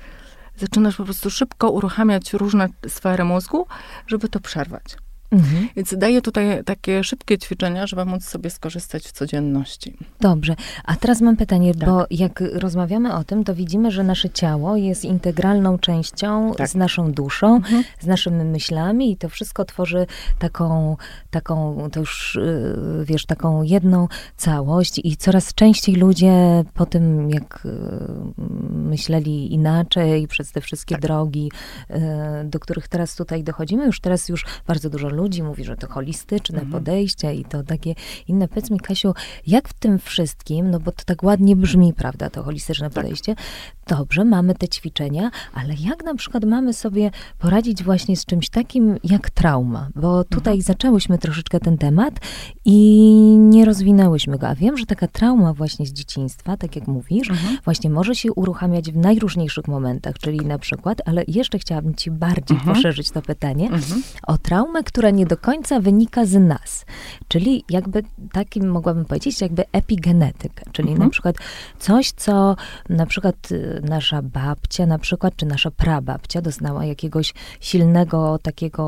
[0.56, 3.66] Zaczynasz po prostu szybko uruchamiać różne sfery mózgu,
[4.06, 4.96] żeby to przerwać.
[5.30, 5.68] Mhm.
[5.76, 9.96] Więc daję tutaj takie szybkie ćwiczenia, żeby móc sobie skorzystać w codzienności.
[10.20, 11.88] Dobrze, a teraz mam pytanie, Tak.
[11.88, 16.68] bo jak rozmawiamy o tym, to widzimy, że nasze ciało jest integralną częścią Tak.
[16.68, 17.84] z naszą duszą, Mhm.
[18.00, 20.06] z naszymi myślami i to wszystko tworzy
[20.38, 20.96] taką,
[21.30, 27.62] taką to już, y, wiesz, taką jedną całość i coraz częściej ludzie po tym, jak
[27.66, 27.70] y,
[28.72, 31.02] myśleli inaczej przez te wszystkie Tak.
[31.02, 31.50] drogi,
[31.90, 31.94] y,
[32.44, 36.58] do których teraz tutaj dochodzimy, już teraz już bardzo dużo ludzi mówi, że to holistyczne
[36.60, 36.72] Mhm.
[36.72, 37.94] podejście i to takie
[38.28, 38.48] inne.
[38.48, 39.14] Powiedz mi, Kasiu,
[39.46, 42.94] jak w tym wszystkim, no bo to tak ładnie brzmi, prawda, to holistyczne Tak.
[43.02, 43.34] podejście.
[43.86, 48.96] Dobrze, mamy te ćwiczenia, ale jak na przykład mamy sobie poradzić właśnie z czymś takim
[49.04, 49.88] jak trauma?
[49.96, 50.62] Bo tutaj Mhm.
[50.62, 52.14] zaczęłyśmy troszeczkę ten temat
[52.64, 52.74] i
[53.38, 54.48] nie rozwinęłyśmy go.
[54.48, 57.58] A wiem, że taka trauma właśnie z dzieciństwa, tak jak mówisz, Mhm.
[57.64, 62.56] właśnie może się uruchamiać w najróżniejszych momentach, czyli na przykład, ale jeszcze chciałabym ci bardziej
[62.56, 62.76] Mhm.
[62.76, 64.02] poszerzyć to pytanie, Mhm.
[64.26, 66.86] o traumę, która która nie do końca wynika z nas.
[67.28, 68.02] Czyli jakby
[68.32, 71.06] takim mogłabym powiedzieć, jakby epigenetyka, czyli Mhm.
[71.06, 71.36] na przykład
[71.78, 72.56] coś, co
[72.88, 78.84] na przykład y, nasza babcia, na przykład, czy nasza prababcia doznała jakiegoś silnego takiego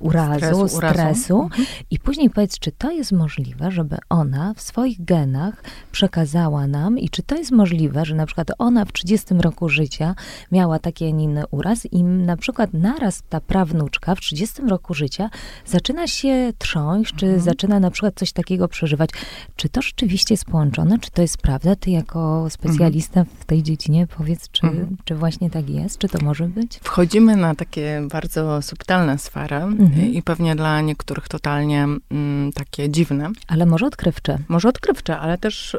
[0.00, 1.66] urazu, Stresu, stresu Mhm.
[1.90, 7.08] i później powiedz, czy to jest możliwe, żeby ona w swoich genach przekazała nam i
[7.08, 10.14] czy to jest możliwe, że na przykład ona w 30 roku życia
[10.52, 14.94] miała taki, a nie inny uraz i na przykład naraz ta prawnuczka w 30 roku
[14.98, 15.30] życia
[15.66, 17.42] zaczyna się trząść, czy Mhm.
[17.44, 19.10] zaczyna na przykład coś takiego przeżywać.
[19.56, 20.98] Czy to rzeczywiście jest połączone?
[20.98, 21.76] Czy to jest prawda?
[21.76, 24.96] Ty jako specjalista w tej dziedzinie powiedz, czy, Mhm.
[25.04, 25.98] czy właśnie tak jest?
[25.98, 26.80] Czy to może być?
[26.82, 30.12] Wchodzimy na takie bardzo subtelne sfery Mhm.
[30.12, 33.30] i pewnie dla niektórych totalnie mm, takie dziwne.
[33.48, 34.38] Ale może odkrywcze.
[34.48, 35.78] Może odkrywcze, ale też y,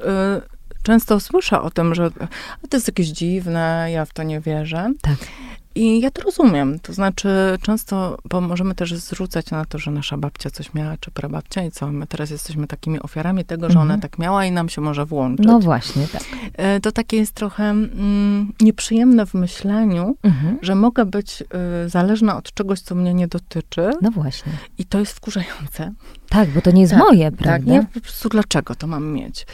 [0.84, 2.12] często słyszę o tym, że
[2.70, 4.92] to jest jakieś dziwne, ja w to nie wierzę.
[5.02, 5.16] Tak.
[5.80, 6.80] I ja to rozumiem.
[6.80, 7.30] To znaczy,
[7.62, 11.72] często, bo możemy też zrzucać na to, że nasza babcia coś miała, czy prababcia, i
[11.72, 13.92] co, my teraz jesteśmy takimi ofiarami tego, że Mhm.
[13.92, 15.46] ona tak miała i nam się może włączyć.
[15.46, 16.22] No właśnie, tak.
[16.54, 20.58] E, To takie jest trochę mm, nieprzyjemne w myśleniu, Mhm.
[20.62, 21.42] że mogę być
[21.86, 24.52] y, zależna od czegoś, co mnie nie dotyczy, No właśnie.
[24.78, 25.94] i to jest wkurzające.
[26.30, 27.72] Tak, bo to nie jest Tak, moje, Tak, prawda?
[27.72, 29.46] nie po prostu dlaczego to mam mieć.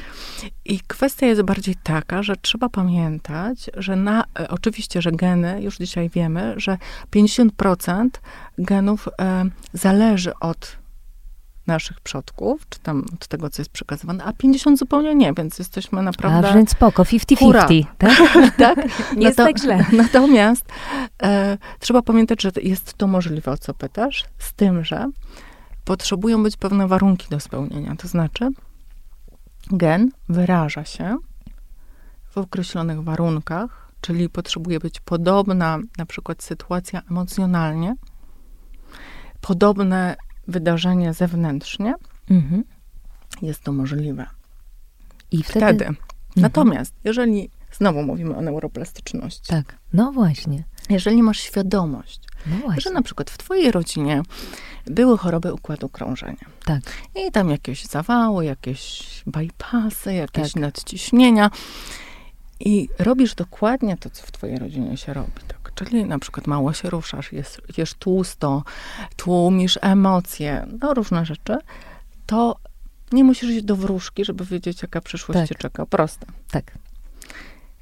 [0.66, 5.78] I kwestia jest bardziej taka, że trzeba pamiętać, że na, e, oczywiście, że geny, już
[5.78, 6.78] dzisiaj wiemy, że
[7.12, 8.10] 50%
[8.58, 10.78] genów e, zależy od
[11.68, 16.02] naszych przodków, czy tam od tego, co jest przekazywane, a 50 zupełnie nie, więc jesteśmy
[16.02, 16.50] naprawdę...
[16.50, 18.12] A więc spoko, 50-50, tak?
[18.58, 18.78] tak?
[19.16, 19.86] Nie jest Nato- tak źle.
[19.94, 20.66] Natomiast
[21.24, 25.10] e, trzeba pamiętać, że jest to możliwe, o co pytasz, z tym, że
[25.86, 27.96] potrzebują być pewne warunki do spełnienia.
[27.96, 28.50] To znaczy,
[29.72, 31.18] gen wyraża się
[32.30, 37.96] w określonych warunkach, czyli potrzebuje być podobna, na przykład sytuacja emocjonalnie,
[39.42, 40.16] podobne
[40.48, 41.94] wydarzenie zewnętrznie,
[42.30, 42.64] Mhm.
[43.42, 44.26] jest to możliwe.
[45.32, 45.66] I wtedy...
[45.86, 45.96] Wtedy.
[46.36, 50.64] Natomiast, jeżeli znowu mówimy o neuroplastyczności, Tak, no właśnie.
[50.90, 54.22] jeżeli masz świadomość, No że na przykład w twojej rodzinie
[54.86, 56.82] były choroby układu krążenia tak.
[57.16, 60.62] i tam jakieś zawały, jakieś bypassy, jakieś Tak.
[60.62, 61.50] nadciśnienia
[62.60, 65.32] i robisz dokładnie to, co w twojej rodzinie się robi.
[65.48, 65.72] Tak?
[65.76, 68.64] Czyli na przykład mało się ruszasz, jesz, jesz tłusto,
[69.16, 71.58] tłumisz emocje, no różne rzeczy,
[72.26, 72.56] to
[73.12, 75.50] nie musisz iść do wróżki, żeby wiedzieć, jaka przyszłość Tak.
[75.50, 75.86] cię czeka.
[75.86, 76.26] Proste.
[76.52, 76.72] Tak,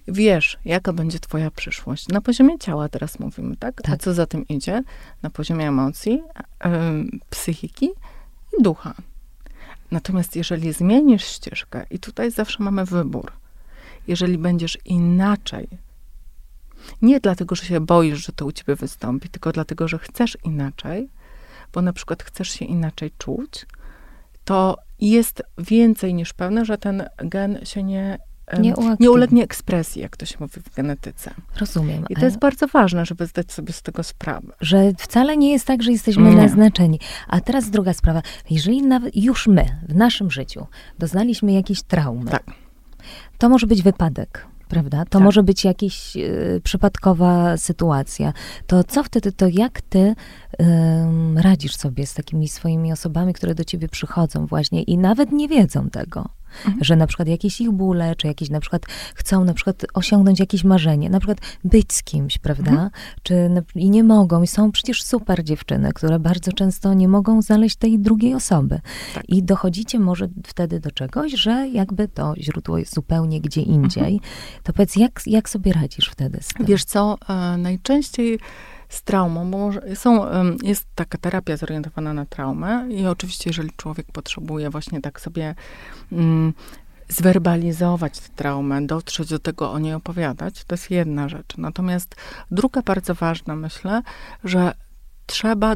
[0.07, 2.07] Wiesz, jaka będzie twoja przyszłość.
[2.07, 3.79] Na poziomie ciała teraz mówimy, tak?
[3.79, 4.01] A Tak.
[4.01, 4.83] co za tym idzie?
[5.21, 6.23] Na poziomie emocji,
[6.59, 7.89] em, psychiki
[8.59, 8.93] i ducha.
[9.91, 13.31] Natomiast jeżeli zmienisz ścieżkę, i tutaj zawsze mamy wybór,
[14.07, 15.67] jeżeli będziesz inaczej,
[17.01, 21.09] nie dlatego, że się boisz, że to u ciebie wystąpi, tylko dlatego, że chcesz inaczej,
[21.73, 23.65] bo na przykład chcesz się inaczej czuć,
[24.45, 28.17] to jest więcej niż pewne, że ten gen się nie,
[28.53, 29.09] Nie nie uaktywni.
[29.09, 31.31] ulegnie ekspresji, jak to się mówi w genetyce.
[31.59, 32.05] rozumiem.
[32.09, 34.53] I to jest bardzo ważne, żeby zdać sobie z tego sprawę.
[34.61, 36.35] że wcale nie jest tak, że jesteśmy Nie.
[36.35, 36.99] naznaczeni.
[37.27, 38.21] A teraz druga sprawa.
[38.49, 40.67] Jeżeli nawet już my w naszym życiu
[40.99, 42.43] doznaliśmy jakiejś traumy, Tak.
[43.37, 44.45] to może być wypadek.
[44.67, 44.97] Prawda?
[45.05, 45.21] To Tak.
[45.21, 46.21] może być jakaś e,
[46.63, 48.33] przypadkowa sytuacja.
[48.67, 50.15] To co wtedy, to jak ty
[50.57, 55.47] em, radzisz sobie z takimi swoimi osobami, które do ciebie przychodzą właśnie i nawet nie
[55.47, 56.29] wiedzą tego?
[56.65, 56.83] Mhm.
[56.83, 58.85] Że na przykład jakieś ich bóle, czy jakieś na przykład
[59.15, 62.71] chcą na przykład osiągnąć jakieś marzenie, na przykład być z kimś, prawda?
[62.71, 62.89] Mhm.
[63.23, 67.75] Czy i nie mogą, i są przecież super dziewczyny, które bardzo często nie mogą znaleźć
[67.75, 68.79] tej drugiej osoby.
[69.15, 69.29] Tak.
[69.29, 74.21] I dochodzicie może wtedy do czegoś, że jakby to źródło jest zupełnie gdzie indziej.
[74.63, 76.65] To powiedz, jak, jak sobie radzisz wtedy z tym?
[76.65, 78.39] Wiesz co, e, najczęściej
[78.93, 80.25] z traumą, bo są,
[80.63, 85.55] jest taka terapia zorientowana na traumę i oczywiście, jeżeli człowiek potrzebuje właśnie tak sobie
[86.11, 86.53] mm,
[87.09, 91.57] zwerbalizować tę traumę, dotrzeć do tego, o niej opowiadać, to jest jedna rzecz.
[91.57, 92.15] Natomiast
[92.51, 94.01] druga bardzo ważna, myślę,
[94.43, 94.73] że
[95.25, 95.75] trzeba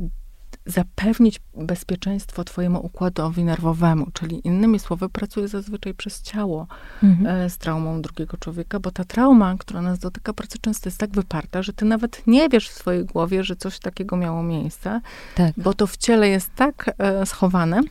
[0.68, 6.68] zapewnić bezpieczeństwo twojemu układowi nerwowemu, czyli innymi słowy pracuje zazwyczaj przez ciało,
[7.04, 7.28] Mhm.
[7.46, 11.12] e, z traumą drugiego człowieka, bo ta trauma, która nas dotyka bardzo często jest tak
[11.12, 15.02] wyparta, że ty nawet nie wiesz w swojej głowie, że coś takiego miało miejsce,
[15.36, 15.54] Tak.
[15.58, 17.82] bo to w ciele jest tak e, schowane,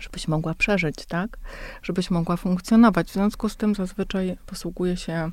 [0.00, 1.38] żebyś mogła przeżyć, tak?
[1.82, 3.08] Żebyś mogła funkcjonować.
[3.08, 5.30] W związku z tym zazwyczaj posługuje się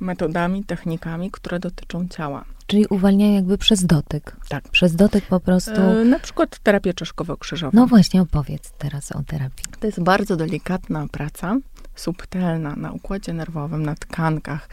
[0.00, 2.44] metodami, technikami, które dotyczą ciała.
[2.66, 4.36] Czyli uwalniają jakby przez dotyk.
[4.48, 4.68] Tak.
[4.68, 5.80] Przez dotyk po prostu.
[5.80, 7.70] E, na przykład terapię czeszkowo-krzyżową.
[7.72, 9.64] No właśnie, opowiedz teraz o terapii.
[9.80, 11.56] To jest bardzo delikatna praca
[11.94, 14.68] subtelna na układzie nerwowym, na tkankach,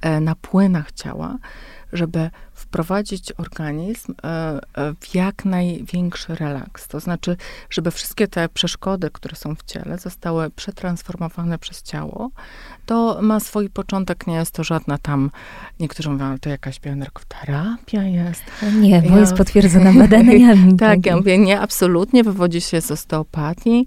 [0.00, 1.38] e, na płynach ciała,
[1.92, 2.30] żeby
[2.66, 4.26] wprowadzić organizm e,
[4.74, 6.88] e, w jak największy relaks.
[6.88, 7.36] To znaczy,
[7.70, 12.30] żeby wszystkie te przeszkody, które są w ciele, zostały przetransformowane przez ciało.
[12.86, 15.30] To ma swój początek, nie jest to żadna tam,
[15.80, 18.42] niektórzy mówią, ale to jakaś bioenergoterapia jest.
[18.80, 19.20] Nie, bo ja...
[19.20, 20.76] jest potwierdzona badaniami.
[20.86, 23.86] tak, ja mówię, nie, absolutnie, wywodzi się z osteopatii.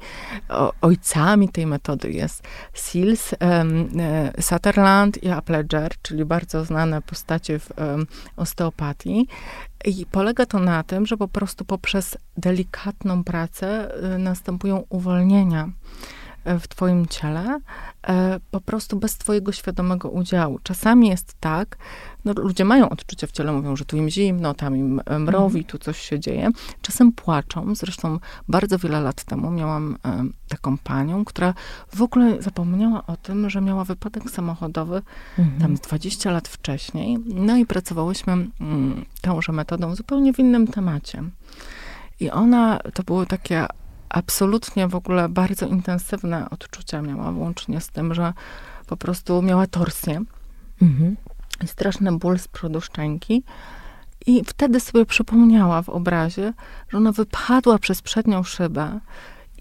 [0.50, 3.90] O, ojcami tej metody jest Seals, um,
[4.40, 8.08] Sutherland i Appledger, czyli bardzo znane postacie w um,
[8.38, 8.69] osteopatii.
[9.86, 15.70] I polega to na tym, że po prostu poprzez delikatną pracę y, następują uwolnienia
[16.60, 17.60] w Twoim ciele,
[18.08, 20.60] e, po prostu bez Twojego świadomego udziału.
[20.64, 21.78] Czasami jest tak,
[22.26, 25.78] no ludzie mają odczucia w ciele, mówią, że tu im zimno, tam im mrowi, tu
[25.78, 26.50] coś się dzieje.
[26.82, 27.76] Czasem płaczą.
[27.76, 31.54] Zresztą bardzo wiele lat temu miałam e, taką panią, która
[31.96, 35.02] w ogóle zapomniała o tym, że miała wypadek samochodowy
[35.40, 35.62] mhm.
[35.62, 37.18] tam 20 lat wcześniej.
[37.26, 41.24] No i pracowałyśmy mm, tąże metodą zupełnie w innym temacie.
[42.20, 43.68] I ona, to było takie
[44.10, 48.34] absolutnie w ogóle bardzo intensywne odczucia miała, włącznie z tym, że
[48.88, 50.22] po prostu miała torsję
[50.82, 51.18] mhm.
[51.66, 53.44] straszny ból z przodu szczęki.
[54.26, 56.54] I wtedy sobie przypomniała w obrazie,
[56.90, 59.00] że ona wypadła przez przednią szybę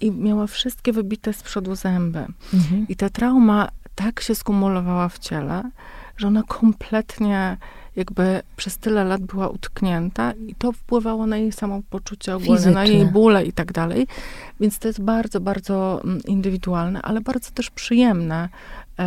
[0.01, 2.27] i miała wszystkie wybite z przodu zęby.
[2.55, 2.87] Mhm.
[2.89, 5.71] I ta trauma tak się skumulowała w ciele,
[6.17, 7.57] że ona kompletnie
[7.99, 13.07] jakby przez tyle lat była utknięta i to wpływało na jej samopoczucie ogólne, na jej
[13.07, 14.07] bóle i tak dalej.
[14.61, 18.49] Więc to jest bardzo, bardzo mm, indywidualne, ale bardzo też przyjemne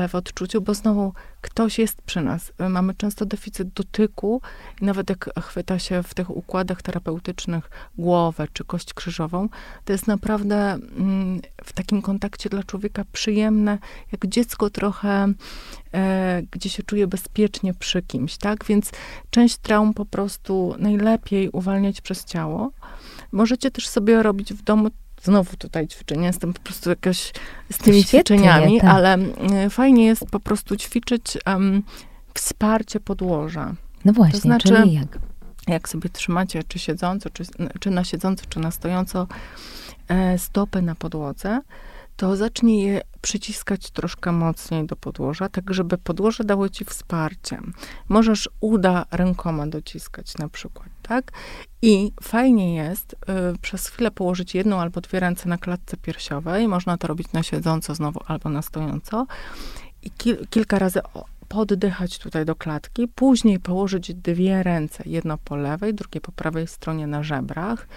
[0.09, 2.51] w odczuciu, bo znowu ktoś jest przy nas.
[2.57, 4.41] E, mamy często deficyt dotyku
[4.81, 9.49] i nawet jak chwyta się w tych układach terapeutycznych głowę czy kość krzyżową,
[9.85, 13.77] to jest naprawdę mm, w takim kontakcie dla człowieka przyjemne,
[14.11, 15.33] jak dziecko trochę,
[15.93, 18.65] e, gdzie się czuje bezpiecznie przy kimś, tak?
[18.65, 18.91] Więc
[19.29, 22.71] część traum po prostu najlepiej uwalniać przez ciało.
[23.31, 24.89] Możecie też sobie robić w domu
[25.23, 27.33] znowu tutaj ćwiczenie, jestem po prostu jakaś
[27.71, 28.89] z tymi Świetnie, ćwiczeniami, tak.
[28.89, 29.17] ale
[29.65, 31.83] y, fajnie jest po prostu ćwiczyć um,
[32.33, 33.73] wsparcie podłoża.
[34.05, 35.19] No właśnie, to znaczy, czyli jak?
[35.67, 37.43] Jak sobie trzymacie, czy siedząco, czy,
[37.79, 39.27] czy na siedząco, czy na stojąco
[40.07, 41.61] e, stopy na podłodze,
[42.15, 47.59] to zacznij je przyciskać troszkę mocniej do podłoża, tak żeby podłoże dało ci wsparcie.
[48.09, 51.31] Możesz uda rękoma dociskać na przykład, tak?
[51.81, 56.67] I fajnie jest y, przez chwilę położyć jedną albo dwie ręce na klatce piersiowej.
[56.67, 59.25] Można to robić na siedząco znowu albo na stojąco.
[60.03, 60.99] I kil, kilka razy
[61.51, 67.07] poddychać tutaj do klatki, później położyć dwie ręce, jedno po lewej, drugie po prawej stronie
[67.07, 67.87] na żebrach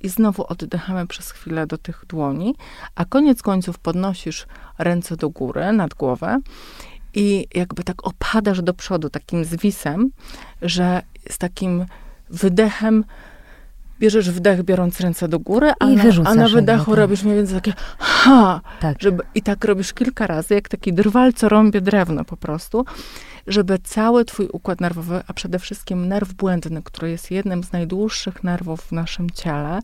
[0.00, 2.54] i znowu oddychamy przez chwilę do tych dłoni,
[2.94, 4.46] a koniec końców podnosisz
[4.78, 6.38] ręce do góry, nad głowę
[7.14, 10.10] i jakby tak opadasz do przodu takim zwisem,
[10.62, 11.86] że z takim
[12.30, 13.04] wydechem
[14.02, 16.98] bierzesz wdech, biorąc ręce do góry, a, na, a na wydechu tak.
[16.98, 18.96] robisz mniej więcej takie ha, tak.
[19.00, 22.84] żeby, i tak robisz kilka razy, jak taki drwal, co rąbie drewno po prostu,
[23.46, 28.44] żeby cały twój układ nerwowy, a przede wszystkim nerw błędny, który jest jednym z najdłuższych
[28.44, 29.80] nerwów w naszym ciele,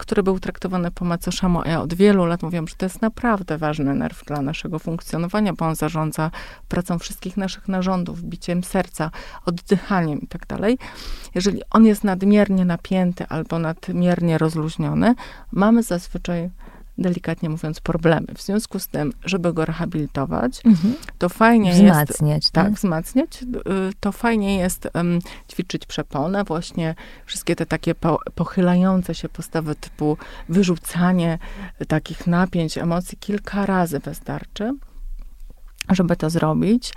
[0.00, 3.94] który był traktowany po macoszemu, ja od wielu lat mówiłam, że to jest naprawdę ważny
[3.94, 6.30] nerw dla naszego funkcjonowania, bo on zarządza
[6.68, 9.10] pracą wszystkich naszych narządów, biciem serca,
[9.46, 10.40] oddychaniem i tak.
[11.34, 15.14] Jeżeli on jest nadmiernie napięty albo nadmiernie rozluźniony,
[15.52, 16.50] mamy zazwyczaj
[17.00, 18.26] delikatnie mówiąc, problemy.
[18.34, 20.94] W związku z tym, żeby go rehabilitować, mhm.
[21.18, 22.52] to fajnie wzmacniać, jest...
[22.52, 23.42] Tak, tak, wzmacniać.
[23.42, 23.46] Y,
[24.00, 26.94] to fajnie jest um, ćwiczyć przeponę, właśnie
[27.26, 30.16] wszystkie te takie po, pochylające się postawy typu
[30.48, 31.38] wyrzucanie
[31.88, 34.72] takich napięć, emocji kilka razy wystarczy,
[35.90, 36.92] żeby to zrobić.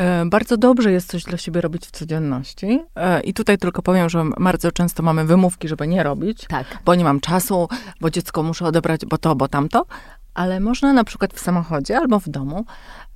[0.00, 2.80] E, bardzo dobrze jest coś dla siebie robić w codzienności.
[2.96, 6.66] E, I tutaj tylko powiem, że bardzo często mamy wymówki, żeby nie robić, tak.
[6.84, 7.68] bo nie mam czasu,
[8.00, 9.86] bo dziecko muszę odebrać, bo to, bo tamto.
[10.34, 12.64] Ale można na przykład w samochodzie albo w domu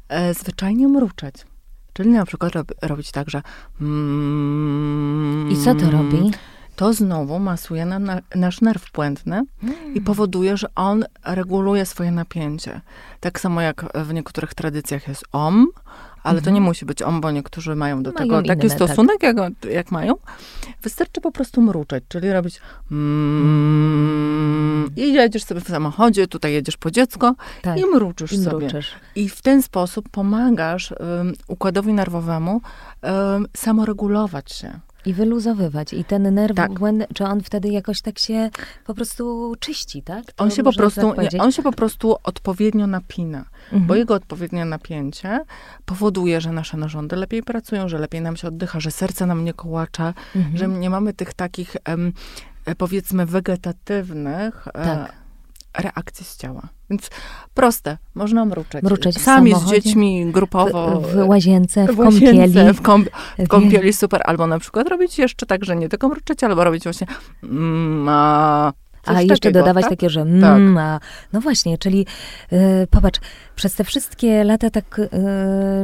[0.08, 1.34] e, zwyczajnie mruczeć.
[1.92, 3.42] Czyli na przykład robić tak, że.
[3.80, 6.30] Mm, I co to robi?
[6.76, 9.94] to znowu masuje na, na nasz nerw błędny mm.
[9.94, 12.80] i powoduje, że on reguluje swoje napięcie.
[13.20, 15.66] Tak samo jak w niektórych tradycjach jest OM,
[16.24, 16.64] ale to nie mhm.
[16.64, 18.76] musi być on, bo niektórzy mają do mają tego taki tak.
[18.76, 19.36] stosunek, tak.
[19.36, 20.14] jak, jak mają.
[20.82, 22.60] Wystarczy po prostu mruczeć, czyli robić
[22.90, 27.78] mm, i jedziesz sobie w samochodzie, tutaj jedziesz po dziecko tak.
[27.78, 28.68] i mruczysz I sobie.
[29.14, 32.60] I w ten sposób pomagasz um, układowi nerwowemu
[33.02, 34.80] um, samoregulować się.
[35.06, 35.92] I wyluzowywać.
[35.92, 36.72] I ten nerw Tak.
[36.72, 38.50] błędny, czy on wtedy jakoś tak się
[38.86, 40.32] po prostu czyści, tak?
[40.32, 43.86] To On się, po prostu, tak nie, on się po prostu odpowiednio napina, Mhm.
[43.86, 45.40] bo jego odpowiednie napięcie
[45.84, 49.54] powoduje, że nasze narządy lepiej pracują, że lepiej nam się oddycha, że serce nam nie
[49.54, 50.56] kołacza, Mhm.
[50.56, 52.12] że nie mamy tych takich, em,
[52.66, 55.12] e, powiedzmy, wegetatywnych e, Tak.
[55.78, 56.68] reakcji z ciała.
[56.90, 57.10] Więc
[57.54, 58.82] proste, można mruczeć.
[58.82, 61.00] Mruczeć Sami z dziećmi, grupowo.
[61.00, 62.72] w, w łazience, w, w łazience, kąpieli.
[62.72, 63.08] W, kąp-
[63.38, 64.20] w kąpieli super.
[64.24, 67.06] Albo na przykład robić jeszcze tak, że nie tylko mruczeć, albo robić właśnie
[67.42, 68.72] mm, a,
[69.04, 69.90] A jeszcze takiego, dodawać tak?
[69.90, 71.00] takie, że mm, a,
[71.32, 72.06] no właśnie, czyli
[72.52, 73.20] y, popatrz,
[73.56, 75.08] przez te wszystkie lata tak y,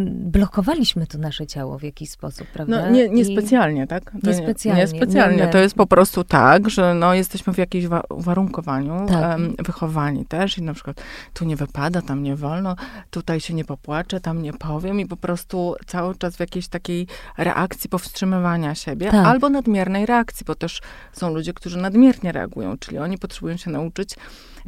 [0.05, 2.81] blokowaliśmy to nasze ciało w jakiś sposób, prawda?
[2.83, 4.11] No nie, nie I- specjalnie, tak?
[4.11, 5.37] To Niespecjalnie, Nie, specjalnie.
[5.37, 5.49] nie, nie.
[5.53, 9.35] To jest po prostu tak, że no, jesteśmy w jakimś wa- uwarunkowaniu, Tak.
[9.41, 11.01] em, wychowani też i na przykład
[11.35, 12.77] tu nie wypada, tam nie wolno,
[13.11, 17.07] tutaj się nie popłaczę, tam nie powiem i po prostu cały czas w jakiejś takiej
[17.39, 19.27] reakcji powstrzymywania siebie Tak.
[19.27, 20.81] albo nadmiernej reakcji, bo też
[21.13, 24.17] są ludzie, którzy nadmiernie reagują, czyli oni potrzebują się nauczyć e,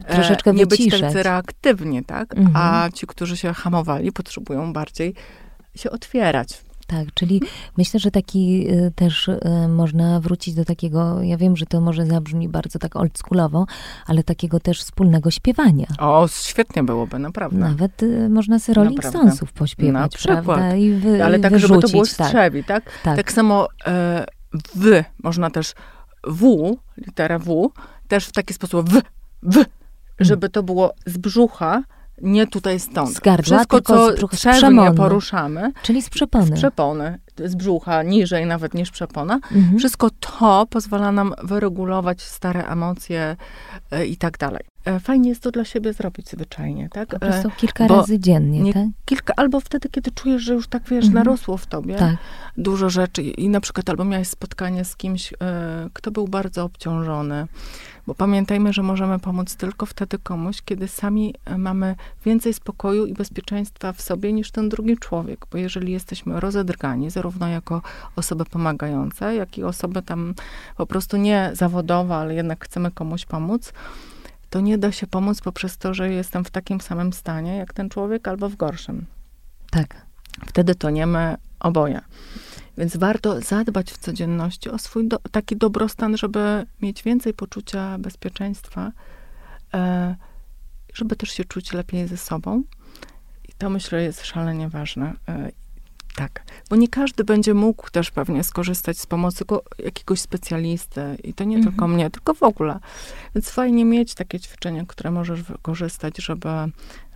[0.09, 1.01] Troszeczkę nie być wyciszać.
[1.01, 2.35] tacy reaktywni, tak?
[2.39, 2.57] Mhm.
[2.57, 5.15] A ci, którzy się hamowali, potrzebują bardziej
[5.75, 6.63] się otwierać.
[6.87, 7.43] Tak, czyli
[7.79, 12.07] myślę, że taki y, też y, można wrócić do takiego, ja wiem, że to może
[12.07, 13.67] zabrzmi bardzo tak oldschoolowo,
[14.07, 15.87] ale takiego też wspólnego śpiewania.
[15.99, 17.59] O, świetnie byłoby, naprawdę.
[17.59, 19.19] Nawet y, można sobie Rolling Naprawdę.
[19.19, 20.45] Stonesów pośpiewać, Na przykład.
[20.45, 20.77] prawda?
[20.77, 22.85] I wy, Ale tak, wyrzucić, żeby to było tak, strzewi, tak?
[23.03, 23.17] tak.
[23.17, 24.27] Tak samo e,
[24.77, 25.73] w, można też
[26.27, 26.73] w,
[27.07, 27.71] litera w,
[28.09, 29.01] też w taki sposób w,
[29.43, 29.65] w,
[30.21, 31.83] żeby to było z brzucha,
[32.23, 33.11] nie tutaj stąd.
[33.17, 36.47] Z gardła, Wszystko, tylko co z brzucha, z poruszamy, Czyli z przepony.
[36.47, 39.79] z przepony, z brzucha, niżej nawet niż przepona, Mhm.
[39.79, 43.37] wszystko to pozwala nam wyregulować stare emocje
[43.91, 44.61] e, i tak dalej.
[44.85, 47.09] E, fajnie jest to dla siebie zrobić zwyczajnie, tak?
[47.09, 48.87] Po E, prostu kilka razy dziennie, nie- tak?
[49.05, 51.15] kilka, albo wtedy, kiedy czujesz, że już tak, wiesz, Mhm.
[51.25, 52.17] narosło w tobie Tak.
[52.57, 55.35] dużo rzeczy i na przykład albo miałeś spotkanie z kimś,
[55.93, 57.47] kto był bardzo obciążony,
[58.07, 61.95] bo pamiętajmy, że możemy pomóc tylko wtedy komuś, kiedy sami e, mamy
[62.25, 67.49] więcej spokoju i bezpieczeństwa w sobie niż ten drugi człowiek, bo jeżeli jesteśmy rozedrgani, zarówno
[67.49, 67.83] jako
[68.17, 70.35] osoby pomagające, jak i osoby tam
[70.77, 73.73] po prostu nie zawodowe, ale jednak chcemy komuś pomóc,
[74.51, 77.89] to nie da się pomóc poprzez to, że jestem w takim samym stanie jak ten
[77.89, 79.07] człowiek albo w gorszym
[79.71, 80.07] Tak.
[80.47, 82.01] wtedy toniemy oboje.
[82.83, 88.93] Więc warto zadbać w codzienności o swój do, taki dobrostan, żeby mieć więcej poczucia bezpieczeństwa,
[89.75, 90.17] e,
[90.95, 92.63] żeby też się czuć lepiej ze sobą.
[93.49, 95.13] I to myślę jest szalenie ważne.
[95.29, 95.51] E,
[96.15, 99.45] tak, bo nie każdy będzie mógł też pewnie skorzystać z pomocy
[99.79, 101.73] jakiegoś specjalisty i to nie Mhm.
[101.73, 102.79] tylko mnie, tylko w ogóle.
[103.35, 106.49] Więc fajnie mieć takie ćwiczenia, które możesz wykorzystać, żeby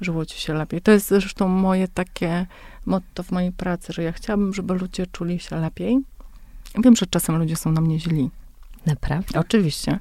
[0.01, 0.81] żyło ci się lepiej.
[0.81, 2.47] To jest zresztą moje takie
[2.87, 5.99] motto w mojej pracy, że ja chciałabym, żeby ludzie czuli się lepiej.
[6.85, 8.31] Wiem, że czasem ludzie są na mnie źli.
[8.87, 9.41] Naprawdę?
[9.41, 9.99] Oczywiście.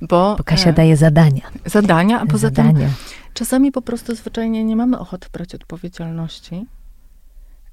[0.00, 1.50] Bo, Bo Kasia e, daje zadania.
[1.66, 2.88] zadania, a poza tym zadania.
[3.34, 6.66] czasami po prostu zwyczajnie nie mamy ochoty brać odpowiedzialności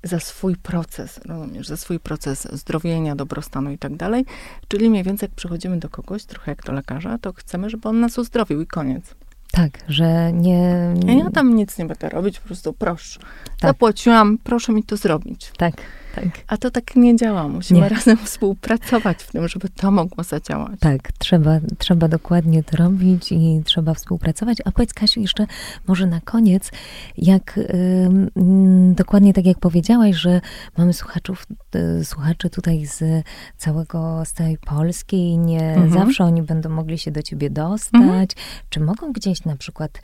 [0.03, 4.25] za swój proces, rozumiesz, za swój proces zdrowienia, dobrostanu i tak dalej.
[4.67, 7.99] Czyli mniej więcej jak przychodzimy do kogoś, trochę jak do lekarza, to chcemy, żeby on
[7.99, 9.15] nas uzdrowił i koniec.
[9.51, 10.93] Tak, że nie...
[11.05, 13.19] Ja tam nic nie będę robić, po prostu proszę.
[13.19, 13.69] Tak.
[13.69, 15.51] Zapłaciłam, proszę mi to zrobić.
[15.57, 15.73] Tak,
[16.15, 16.25] tak.
[16.47, 17.47] A to tak nie działa.
[17.47, 17.89] Musimy Nie.
[17.95, 20.79] razem współpracować w tym, żeby to mogło zadziałać.
[20.79, 24.57] Tak, trzeba, trzeba dokładnie to robić i trzeba współpracować.
[24.65, 25.45] A powiedz Kasiu jeszcze
[25.87, 26.71] może na koniec,
[27.17, 27.59] jak
[28.35, 30.41] mm, dokładnie tak jak powiedziałaś, że
[30.77, 31.45] mamy słuchaczów,
[31.75, 33.25] y, słuchaczy tutaj z
[33.57, 35.91] całego, z całej Polski i nie Mhm.
[35.91, 38.01] zawsze oni będą mogli się do ciebie dostać.
[38.01, 38.27] Mhm.
[38.69, 40.01] Czy mogą gdzieś na przykład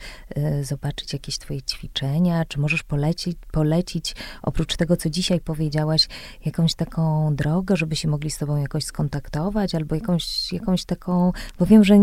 [0.60, 2.44] y, zobaczyć jakieś twoje ćwiczenia?
[2.44, 5.95] Czy możesz polecić, polecić oprócz tego, co dzisiaj powiedziałaś,
[6.44, 11.66] jakąś taką drogę, żeby się mogli z tobą jakoś skontaktować, albo jakąś, jakąś taką, bo
[11.66, 11.94] wiem, że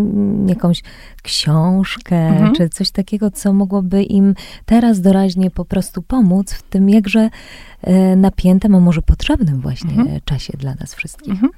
[0.47, 0.81] jakąś
[1.23, 2.55] książkę, Mhm.
[2.55, 4.35] czy coś takiego, co mogłoby im
[4.65, 7.29] teraz doraźnie po prostu pomóc w tym jakże
[7.81, 10.19] e, napiętym, a może potrzebnym właśnie Mhm.
[10.25, 11.33] czasie dla nas wszystkich.
[11.33, 11.51] Mhm.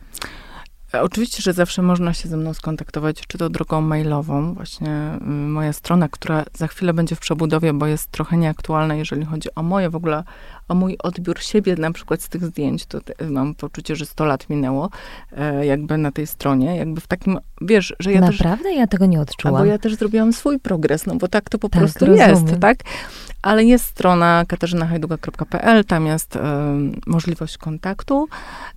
[0.94, 5.26] E, Oczywiście, że zawsze można się ze mną skontaktować, czy to drogą mailową, właśnie y,
[5.30, 9.64] moja strona, która za chwilę będzie w przebudowie, bo jest trochę nieaktualna, jeżeli chodzi o
[9.64, 10.24] moje w ogóle,
[10.68, 13.00] o mój odbiór siebie, na przykład z tych zdjęć, to
[13.30, 14.90] mam poczucie, że 100 lat minęło,
[15.38, 18.74] e, jakby na tej stronie, jakby w takim, wiesz, że ja też Naprawdę?
[18.74, 19.58] Ja tego nie odczułam.
[19.58, 22.30] bo ja też zrobiłam swój progres, no bo tak to po Tak, prostu rozumiem.
[22.30, 22.78] jest, tak?
[23.42, 26.42] Ale jest strona katarzynahajduga.pl, tam jest e,
[27.08, 28.28] możliwość kontaktu.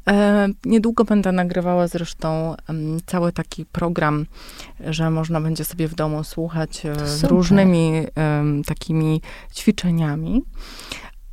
[0.08, 2.54] E, niedługo będę nagrywała zresztą
[3.06, 4.26] cały taki program,
[4.86, 7.92] że można będzie sobie w domu słuchać z różnymi
[8.66, 9.20] takimi
[9.54, 10.42] ćwiczeniami.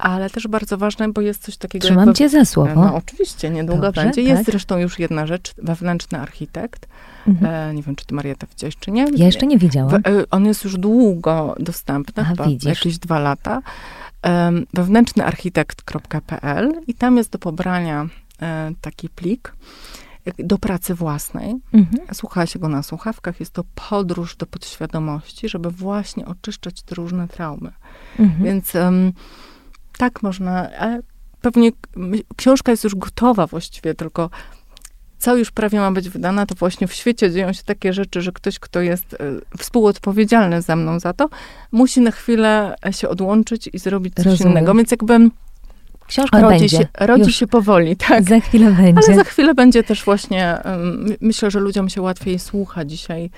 [0.06, 1.86] Ale też bardzo ważne, bo jest coś takiego...
[1.86, 2.86] Trzymam jak cię za słowo.
[2.86, 4.22] No oczywiście, niedługo Dobrze, będzie.
[4.22, 4.45] Jest tak.
[4.45, 6.88] zresztą już jedna rzecz, wewnętrzny architekt.
[7.28, 7.53] Mhm.
[7.53, 9.06] E, nie wiem, czy ty Marieta widziałeś, czy nie.
[9.16, 9.89] Ja jeszcze nie widziałam.
[9.89, 12.70] W, e, on jest już długo dostępny, A, chyba widzisz.
[12.70, 13.62] jakieś dwa lata.
[14.24, 18.08] Um, wewnętrznyarchitekt.pl i tam jest do pobrania
[18.41, 19.53] e, taki plik
[20.38, 21.56] do pracy własnej.
[21.74, 22.16] Mhm.
[22.16, 23.39] Słucha się go na słuchawkach.
[23.39, 27.72] Jest to podróż do podświadomości, żeby właśnie oczyszczać te różne traumy.
[28.20, 28.43] Mhm.
[28.43, 29.14] Więc em,
[29.98, 31.00] tak można, ale
[31.41, 31.72] pewnie
[32.36, 34.30] książka jest już gotowa właściwie, tylko
[35.18, 38.32] co już prawie ma być wydana, to właśnie w świecie dzieją się takie rzeczy, że
[38.32, 39.18] ktoś, kto jest e,
[39.58, 41.30] współodpowiedzialny za mną za to,
[41.72, 44.52] musi na chwilę się odłączyć i zrobić coś Rozumiem.
[44.52, 44.74] innego.
[44.74, 45.30] Więc jakby
[46.08, 46.78] Książka rodzi, będzie.
[46.78, 48.24] się, rodzi Już się powoli, tak.
[48.24, 49.02] Za chwilę będzie.
[49.08, 53.30] Ale za chwilę będzie też właśnie, my- myślę, że ludziom się łatwiej słucha dzisiaj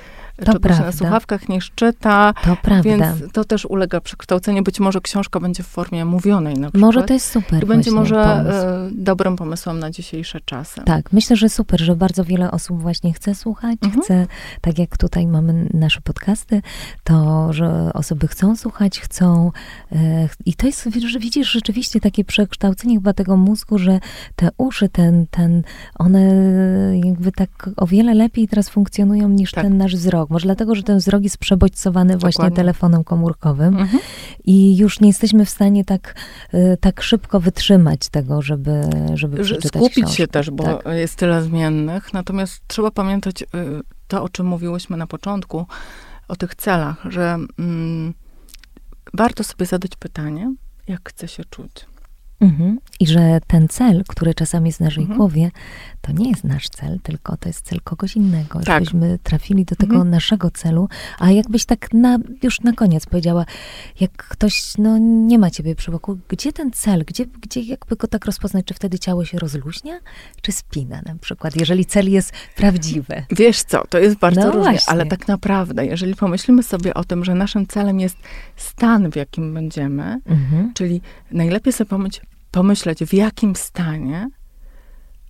[0.45, 0.85] To prawda.
[0.85, 2.83] na słuchawkach niż czyta, To prawda.
[2.83, 4.63] więc to też ulega przekształceniu.
[4.63, 6.81] Być może książka będzie w formie mówionej na przykład.
[6.81, 8.57] Może to jest super I będzie może pomysł.
[8.67, 10.81] e, dobrym pomysłem na dzisiejsze czasy.
[10.85, 14.03] Tak, myślę, że super, że bardzo wiele osób właśnie chce słuchać, Mhm.
[14.03, 14.27] chce,
[14.61, 16.61] tak jak tutaj mamy nasze podcasty,
[17.03, 19.51] to, że osoby chcą słuchać, chcą
[19.91, 23.99] e, i to jest, że widzisz, rzeczywiście takie przekształcenie chyba tego mózgu, że
[24.35, 25.63] te uszy, ten, ten,
[25.95, 26.21] one
[27.05, 29.63] jakby tak o wiele lepiej teraz funkcjonują niż Tak.
[29.63, 30.26] ten nasz wzrok.
[30.29, 32.55] Może dlatego, że ten wzrok jest przebodźcowany właśnie Dokładnie.
[32.55, 33.99] telefonem komórkowym Mhm.
[34.45, 36.15] i już nie jesteśmy w stanie tak,
[36.53, 38.81] e, tak szybko wytrzymać tego, żeby,
[39.13, 40.15] żeby Że przeczytać skupić książkę.
[40.17, 40.85] się też, bo Tak.
[40.93, 42.13] jest tyle zmiennych.
[42.13, 43.45] Natomiast trzeba pamiętać y,
[44.07, 45.65] to, o czym mówiłyśmy na początku,
[46.27, 48.13] o tych celach, że mm,
[49.13, 50.53] warto sobie zadać pytanie,
[50.87, 51.71] jak chcę się czuć.
[52.39, 52.79] Mhm.
[52.99, 55.17] I że ten cel, który czasami jest w naszej Mhm.
[55.17, 55.51] głowie,
[56.01, 58.59] to nie jest nasz cel, tylko to jest cel kogoś innego.
[58.59, 58.65] Tak.
[58.85, 60.09] Żebyśmy trafili do tego Mhm.
[60.09, 60.89] naszego celu.
[61.19, 63.45] A jakbyś tak na, już na koniec powiedziała,
[63.99, 68.07] jak ktoś no, nie ma ciebie przy boku, gdzie ten cel, gdzie, gdzie jakby go
[68.07, 69.99] tak rozpoznać, czy wtedy ciało się rozluźnia,
[70.41, 73.25] czy spina na przykład, jeżeli cel jest prawdziwy.
[73.31, 74.93] Wiesz co, to jest bardzo No różnie, właśnie.
[74.93, 78.17] ale tak naprawdę, jeżeli pomyślimy sobie o tym, że naszym celem jest
[78.55, 80.73] stan, w jakim będziemy, Mhm.
[80.73, 82.26] czyli najlepiej sobie pomyśleć,
[82.57, 84.29] pomyśleć w jakim stanie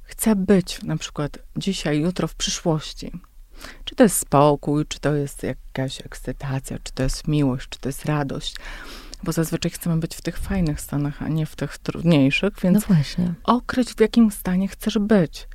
[0.03, 3.11] chcę być na przykład dzisiaj, jutro, w przyszłości.
[3.85, 7.89] Czy to jest spokój, czy to jest jakaś ekscytacja, czy to jest miłość, czy to
[7.89, 8.55] jest radość.
[9.23, 12.85] Bo zazwyczaj chcemy być w tych fajnych stanach, a nie w tych trudniejszych, No więc
[12.85, 13.33] właśnie.
[13.43, 15.47] określ, w jakim stanie chcesz być.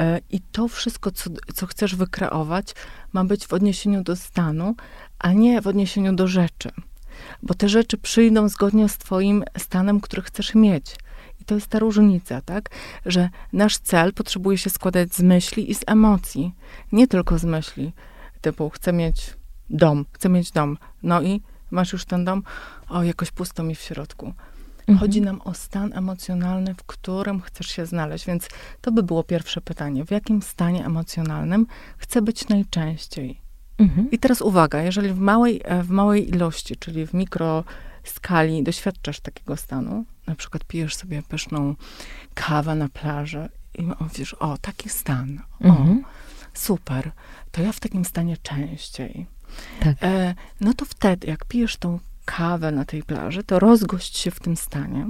[0.00, 2.74] E, I to wszystko, co, co chcesz wykreować,
[3.12, 4.74] ma być w odniesieniu do stanu,
[5.18, 6.70] a nie w odniesieniu do rzeczy.
[7.42, 10.96] Bo te rzeczy przyjdą zgodnie z Twoim stanem, który chcesz mieć.
[11.40, 12.70] I to jest ta różnica, tak?
[13.06, 16.54] Że nasz cel potrzebuje się składać z myśli i z emocji.
[16.92, 17.92] Nie tylko z myśli,
[18.40, 19.34] typu chcę mieć
[19.70, 20.78] dom, chcę mieć dom.
[21.02, 22.42] No i masz już ten dom,
[22.88, 24.34] o, jakoś pusto mi w środku.
[24.80, 24.98] Mhm.
[24.98, 28.26] Chodzi nam o stan emocjonalny, w którym chcesz się znaleźć.
[28.26, 28.48] Więc
[28.80, 30.04] to by było pierwsze pytanie.
[30.04, 31.66] W jakim stanie emocjonalnym
[31.96, 33.40] chcę być najczęściej?
[33.80, 34.10] Mhm.
[34.10, 39.56] I teraz uwaga, jeżeli w małej, e, w małej ilości, czyli w mikroskali doświadczasz takiego
[39.56, 41.74] stanu, na przykład pijesz sobie pyszną
[42.34, 46.04] kawę na plaży i mówisz, o, taki stan, o, Mhm.
[46.54, 47.10] super,
[47.50, 49.26] to ja w takim stanie częściej.
[49.80, 49.96] Tak.
[50.02, 51.98] E, no to wtedy, jak pijesz tą
[52.36, 55.06] kawę na tej plaży, to rozgość się w tym stanie.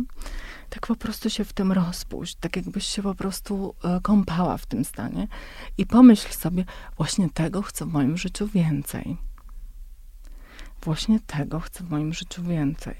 [0.70, 4.66] Tak po prostu się w tym rozpuść, tak jakbyś się po prostu e, kąpała w
[4.66, 5.28] tym stanie
[5.78, 6.64] i pomyśl sobie,
[6.96, 9.16] właśnie tego chcę w moim życiu więcej.
[10.82, 12.94] Właśnie tego chcę w moim życiu więcej.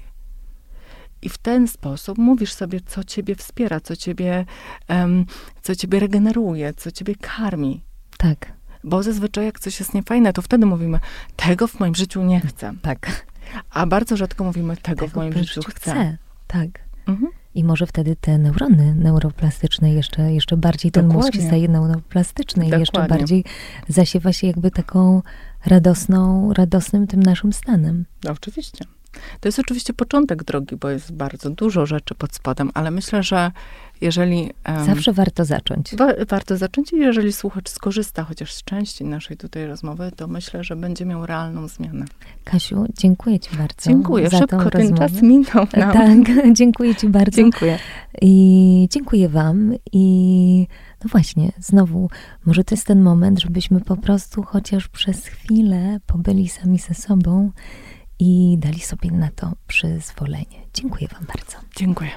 [1.21, 4.45] I w ten sposób mówisz sobie, co ciebie wspiera, co ciebie,
[4.87, 5.25] em,
[5.61, 7.81] co ciebie regeneruje, co ciebie karmi.
[8.17, 8.53] Tak.
[8.83, 10.99] Bo zazwyczaj jak coś jest niefajne, to wtedy mówimy,
[11.35, 12.73] tego w moim życiu nie chcę.
[12.81, 13.30] Tak.
[13.69, 16.17] A bardzo rzadko mówimy, tego, w moim życiu chcę.
[16.47, 16.69] Tak.
[17.07, 17.31] Mhm.
[17.55, 21.41] I może wtedy te neurony neuroplastyczne jeszcze, jeszcze bardziej, ten mózg Dokładnie.
[21.41, 23.17] się staje neuroplastyczny i jeszcze Dokładnie.
[23.17, 23.43] bardziej
[23.87, 25.21] zasiewa się jakby taką
[25.65, 28.05] radosną, radosnym tym naszym stanem.
[28.23, 28.85] No, oczywiście.
[29.39, 33.51] To jest oczywiście początek drogi, bo jest bardzo dużo rzeczy pod spodem, ale myślę, że
[34.01, 34.49] jeżeli...
[34.63, 35.95] em, Zawsze warto zacząć.
[35.95, 40.63] wa- warto zacząć i jeżeli słuchacz skorzysta chociaż z części naszej tutaj rozmowy, to myślę,
[40.63, 42.05] że będzie miał realną zmianę.
[42.43, 44.29] Kasiu, dziękuję ci bardzo Dziękuję.
[44.29, 45.09] za Szybko tą ten rozmowę.
[45.09, 45.93] czas minął nam.
[45.93, 46.17] Tak,
[46.57, 47.35] dziękuję ci bardzo.
[47.37, 47.79] Dziękuję.
[48.21, 49.73] I dziękuję Wam.
[49.93, 50.67] I
[51.03, 52.09] no właśnie, znowu,
[52.45, 57.51] może to jest ten moment, żebyśmy po prostu chociaż przez chwilę pobyli sami ze sobą
[58.23, 60.67] i dali sobie na to przyzwolenie.
[60.73, 61.57] Dziękuję Wam bardzo.
[61.75, 62.09] Dziękuję.